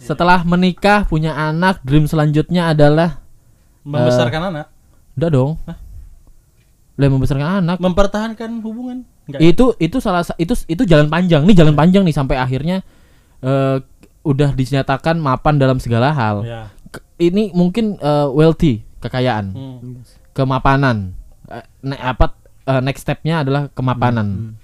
Setelah 0.00 0.42
menikah 0.42 1.04
punya 1.04 1.30
anak, 1.32 1.80
dream 1.82 2.04
selanjutnya 2.04 2.68
adalah 2.68 3.20
Membesarkan 3.80 4.42
anak, 4.50 4.66
udah 5.14 5.28
dong. 5.30 5.52
Lah 6.96 7.08
membesarkan 7.08 7.64
anak. 7.64 7.76
mempertahankan 7.78 8.60
hubungan. 8.60 9.08
Enggak. 9.24 9.40
Itu 9.40 9.72
itu 9.78 9.96
salah 9.98 10.20
sa- 10.20 10.36
itu 10.36 10.52
itu 10.66 10.84
jalan 10.84 11.08
panjang. 11.08 11.44
Nih 11.44 11.54
jalan 11.54 11.72
panjang 11.72 12.04
nih 12.04 12.12
sampai 12.12 12.36
akhirnya 12.36 12.84
eh 13.40 13.78
udah 14.20 14.52
dinyatakan 14.52 15.16
mapan 15.16 15.56
dalam 15.56 15.80
segala 15.80 16.12
hal. 16.12 16.44
Ya. 16.44 16.68
Ini 17.16 17.52
mungkin 17.52 17.96
eh, 17.96 18.28
wealthy, 18.28 18.84
kekayaan, 18.98 19.46
Hmm. 19.50 20.04
kemapanan. 20.30 21.16
Eh, 21.46 21.64
ne- 21.82 21.96
apa 21.98 22.36
eh, 22.62 22.80
next 22.80 23.00
stepnya 23.02 23.40
adalah 23.40 23.68
kemapanan. 23.70 24.60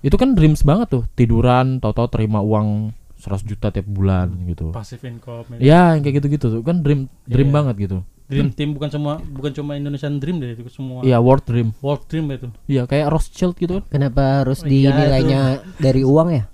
Itu 0.00 0.14
kan 0.14 0.32
dreams 0.32 0.62
banget 0.62 0.88
tuh, 0.90 1.04
tiduran, 1.12 1.76
tahu-tahu 1.76 2.08
terima 2.08 2.40
uang 2.40 2.96
100 3.18 3.42
juta 3.44 3.68
tiap 3.68 3.84
bulan 3.84 4.30
gitu. 4.46 4.70
Passive 4.70 5.02
income. 5.04 5.58
Ya, 5.58 5.92
yang 5.92 6.00
kayak 6.00 6.22
gitu-gitu 6.22 6.46
tuh 6.48 6.62
kan 6.62 6.80
dream 6.80 7.10
dream 7.24 7.50
Iya. 7.50 7.54
banget 7.54 7.74
gitu. 7.82 7.98
Dream 8.28 8.52
team 8.52 8.76
bukan 8.76 8.88
semua 8.88 9.18
bukan 9.18 9.50
cuma 9.50 9.72
Indonesian 9.72 10.20
Dream 10.20 10.36
deh 10.36 10.52
itu 10.52 10.68
semua. 10.68 11.00
Iya, 11.00 11.16
world 11.16 11.42
dream. 11.42 11.72
World 11.80 12.04
Dream 12.06 12.28
itu. 12.28 12.52
Iya, 12.66 12.84
kayak 12.84 13.08
Rothschild 13.08 13.56
gitu 13.56 13.80
kan. 13.80 13.84
Kenapa 13.88 14.44
harus 14.44 14.60
Oh, 14.60 14.68
iya, 14.68 14.92
dinilainya 14.92 15.40
dari 15.76 16.04
uang 16.04 16.28
ya? 16.30 16.44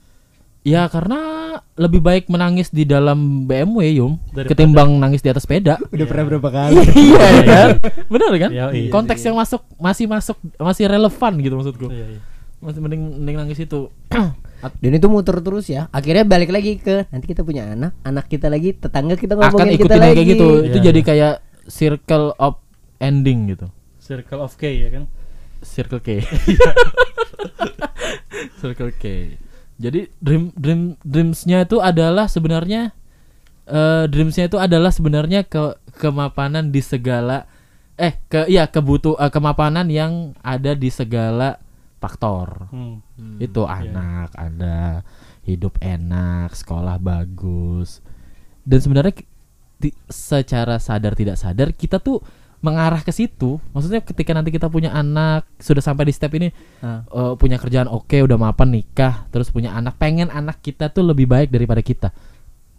Ya 0.64 0.83
karena 0.87 1.20
lebih 1.74 1.98
baik 1.98 2.31
menangis 2.31 2.70
di 2.70 2.87
dalam 2.87 3.44
BMW 3.44 3.98
Yum 3.98 4.16
Daripada- 4.31 4.48
ketimbang 4.48 4.96
nangis 4.96 5.20
di 5.20 5.29
atas 5.29 5.44
sepeda. 5.44 5.77
Udah 5.90 6.07
pernah 6.07 6.24
berapa 6.24 6.48
kali? 6.48 6.79
iya 7.11 7.27
kan? 7.42 7.68
Benar 8.07 8.31
kan? 8.38 8.50
Iya, 8.55 8.64
iya. 8.70 8.88
Konteks 8.88 9.20
yang 9.20 9.35
masuk 9.35 9.61
masih 9.77 10.07
masuk 10.07 10.37
masih 10.57 10.87
relevan 10.87 11.33
gitu 11.37 11.55
maksudku. 11.59 11.87
Iya, 11.90 12.07
iya. 12.16 12.20
Masih 12.62 12.81
mending 12.81 13.03
mending 13.18 13.37
nangis 13.37 13.59
itu. 13.61 13.90
Dan 14.81 14.92
itu 14.96 15.07
muter 15.11 15.37
terus 15.40 15.66
ya. 15.68 15.90
Akhirnya 15.90 16.24
balik 16.24 16.55
lagi 16.55 16.79
ke 16.79 17.05
nanti 17.11 17.27
kita 17.29 17.42
punya 17.44 17.72
anak, 17.74 17.92
anak 18.00 18.31
kita 18.31 18.48
lagi, 18.48 18.72
tetangga 18.72 19.18
kita 19.18 19.35
Akan 19.37 19.53
ngomongin 19.53 19.77
kita 19.77 19.85
ikutin 19.85 19.98
lagi. 19.98 20.07
yang 20.07 20.16
kayak 20.16 20.29
gitu. 20.31 20.48
Itu 20.64 20.79
Iya, 20.79 20.85
jadi 20.92 21.00
kayak 21.05 21.35
circle 21.68 22.27
of 22.38 22.55
ending 23.00 23.53
gitu. 23.53 23.66
Circle 24.00 24.40
of 24.40 24.53
K 24.57 24.62
ya 24.68 24.88
kan. 24.92 25.05
Circle 25.64 26.00
K. 26.00 26.09
Circle 28.61 28.92
K. 28.96 29.05
Jadi 29.74 30.07
dream 30.22 30.55
dream 30.55 30.94
dreamsnya 31.03 31.66
itu 31.66 31.83
adalah 31.83 32.31
sebenarnya 32.31 32.94
eh 33.64 34.05
dreamsnya 34.07 34.46
itu 34.46 34.61
adalah 34.61 34.92
sebenarnya 34.92 35.42
ke 35.48 35.81
kemapanan 35.96 36.68
di 36.68 36.85
segala 36.85 37.48
eh 37.96 38.14
ke 38.29 38.44
iya 38.46 38.68
kebutuh 38.68 39.16
eh, 39.18 39.33
kemapanan 39.33 39.88
yang 39.88 40.37
ada 40.44 40.77
di 40.77 40.92
segala 40.92 41.59
faktor. 42.05 42.69
Hmm. 42.69 43.01
Itu 43.40 43.64
anak 43.64 44.37
ada 44.37 45.01
hidup 45.43 45.81
enak, 45.81 46.53
sekolah 46.53 47.01
bagus. 47.01 48.05
Dan 48.61 48.79
sebenarnya 48.79 49.17
secara 50.09 50.77
sadar 50.79 51.12
tidak 51.12 51.37
sadar 51.37 51.73
kita 51.73 51.99
tuh 51.99 52.21
mengarah 52.61 53.05
ke 53.05 53.12
situ. 53.12 53.61
Maksudnya 53.77 54.01
ketika 54.01 54.33
nanti 54.33 54.49
kita 54.49 54.73
punya 54.73 54.88
anak, 54.88 55.45
sudah 55.61 55.85
sampai 55.85 56.09
di 56.09 56.12
step 56.12 56.33
ini 56.33 56.49
Ah. 56.81 57.05
eh, 57.05 57.33
punya 57.37 57.61
kerjaan 57.61 57.88
oke, 57.88 58.17
udah 58.17 58.40
mapan 58.40 58.73
nikah, 58.73 59.29
terus 59.29 59.53
punya 59.53 59.77
anak, 59.77 60.01
pengen 60.01 60.33
anak 60.33 60.64
kita 60.64 60.88
tuh 60.88 61.05
lebih 61.05 61.29
baik 61.29 61.53
daripada 61.53 61.85
kita. 61.85 62.09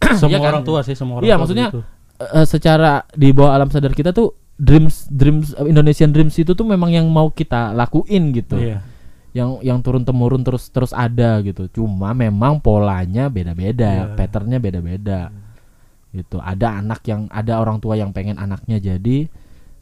semua 0.18 0.30
Iya 0.34 0.38
kan? 0.42 0.50
orang 0.52 0.64
tua 0.66 0.80
sih 0.82 0.98
semua 0.98 1.18
orang 1.18 1.26
Iya, 1.26 1.34
tua 1.34 1.40
maksudnya. 1.46 1.66
Eh, 2.18 2.46
secara 2.48 3.06
di 3.14 3.30
bawah 3.30 3.54
alam 3.54 3.70
sadar 3.70 3.94
kita 3.94 4.10
tuh 4.10 4.34
dreams 4.58 5.06
dreams 5.06 5.52
Indonesian 5.62 6.10
dreams 6.10 6.34
itu 6.34 6.50
tuh 6.50 6.66
memang 6.66 6.90
yang 6.90 7.06
mau 7.06 7.30
kita 7.30 7.70
lakuin 7.70 8.34
gitu. 8.34 8.58
Iya. 8.58 8.82
Yang 9.36 9.50
yang 9.60 9.78
turun 9.84 10.00
temurun 10.00 10.40
terus 10.40 10.72
terus 10.72 10.96
ada 10.96 11.44
gitu. 11.44 11.68
Cuma 11.68 12.16
memang 12.16 12.56
polanya 12.56 13.28
beda-beda, 13.28 14.08
Iya. 14.08 14.16
patternnya 14.16 14.56
beda-beda. 14.56 15.28
Gitu. 16.08 16.40
Ada 16.40 16.80
anak 16.80 17.04
yang 17.04 17.28
ada 17.28 17.60
orang 17.60 17.76
tua 17.76 18.00
yang 18.00 18.08
pengen 18.10 18.40
anaknya 18.40 18.80
jadi 18.80 19.28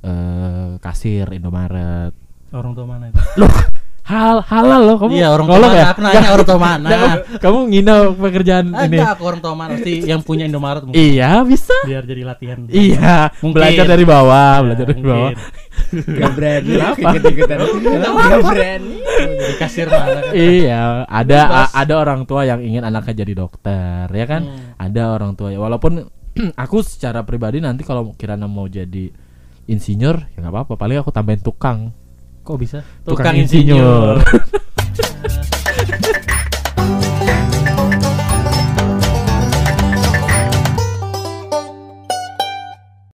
eh 0.03 0.71
kasir 0.79 1.31
Indomaret. 1.31 2.11
Orang 2.51 2.75
tua 2.75 2.85
mana 2.85 3.09
itu? 3.09 3.19
Loh, 3.35 3.51
hal 4.05 4.43
halal 4.45 4.83
loh 4.85 4.97
kamu. 4.99 5.13
Iya, 5.17 5.29
orang 5.31 5.47
tua 5.49 5.59
mana? 5.59 5.73
ya? 5.73 5.87
Aku 5.91 6.01
nanya 6.03 6.29
orang 6.31 6.47
tua 6.47 6.61
mana? 6.61 6.89
Kamu, 7.41 7.59
ngina 7.67 7.95
pekerjaan 8.13 8.67
ini. 8.85 8.95
enggak, 8.95 9.11
aku 9.15 9.23
orang 9.25 9.41
tua 9.41 9.55
mana? 9.55 9.71
Pasti 9.75 9.93
yang 10.05 10.21
punya 10.21 10.45
Indomaret 10.45 10.83
mungkin. 10.83 10.99
Iya, 10.99 11.43
bisa. 11.43 11.75
Biar 11.83 12.05
jadi 12.05 12.23
latihan. 12.23 12.59
Iya, 12.69 13.33
Mungkin. 13.41 13.55
belajar 13.55 13.85
dari 13.89 14.05
bawah, 14.05 14.53
Ya, 14.53 14.63
belajar 14.63 14.85
dari 14.87 14.99
mungkin. 14.99 15.15
bawah. 15.15 15.31
Gak 16.03 16.33
berani 16.35 16.71
Kenapa? 16.75 16.99
ikut-ikutan. 16.99 17.57
Gak 17.63 18.41
berani. 18.43 18.97
Jadi 19.15 19.55
kasir 19.63 19.87
mana 19.87 20.19
kan? 20.21 20.33
iya, 20.35 21.07
ada 21.07 21.71
ada 21.71 21.95
orang 21.95 22.27
tua 22.27 22.43
yang 22.43 22.59
ingin 22.59 22.83
anaknya 22.83 23.23
jadi 23.23 23.33
dokter, 23.47 24.11
ya 24.11 24.27
kan? 24.27 24.43
Hmm. 24.43 24.75
Ada 24.75 25.03
orang 25.15 25.39
tua 25.39 25.55
ya, 25.55 25.63
walaupun 25.63 26.03
aku 26.65 26.83
secara 26.83 27.23
pribadi 27.23 27.63
nanti 27.63 27.87
kalau 27.87 28.11
Kirana 28.19 28.51
mau 28.51 28.67
jadi 28.67 29.11
insinyur, 29.71 30.35
ya 30.35 30.39
nggak 30.43 30.53
apa-apa, 30.53 30.75
paling 30.75 30.99
aku 30.99 31.15
tambahin 31.15 31.41
tukang. 31.41 31.95
Kok 32.43 32.57
bisa? 32.59 32.83
Tukang 33.07 33.39
insinyur. 33.39 34.19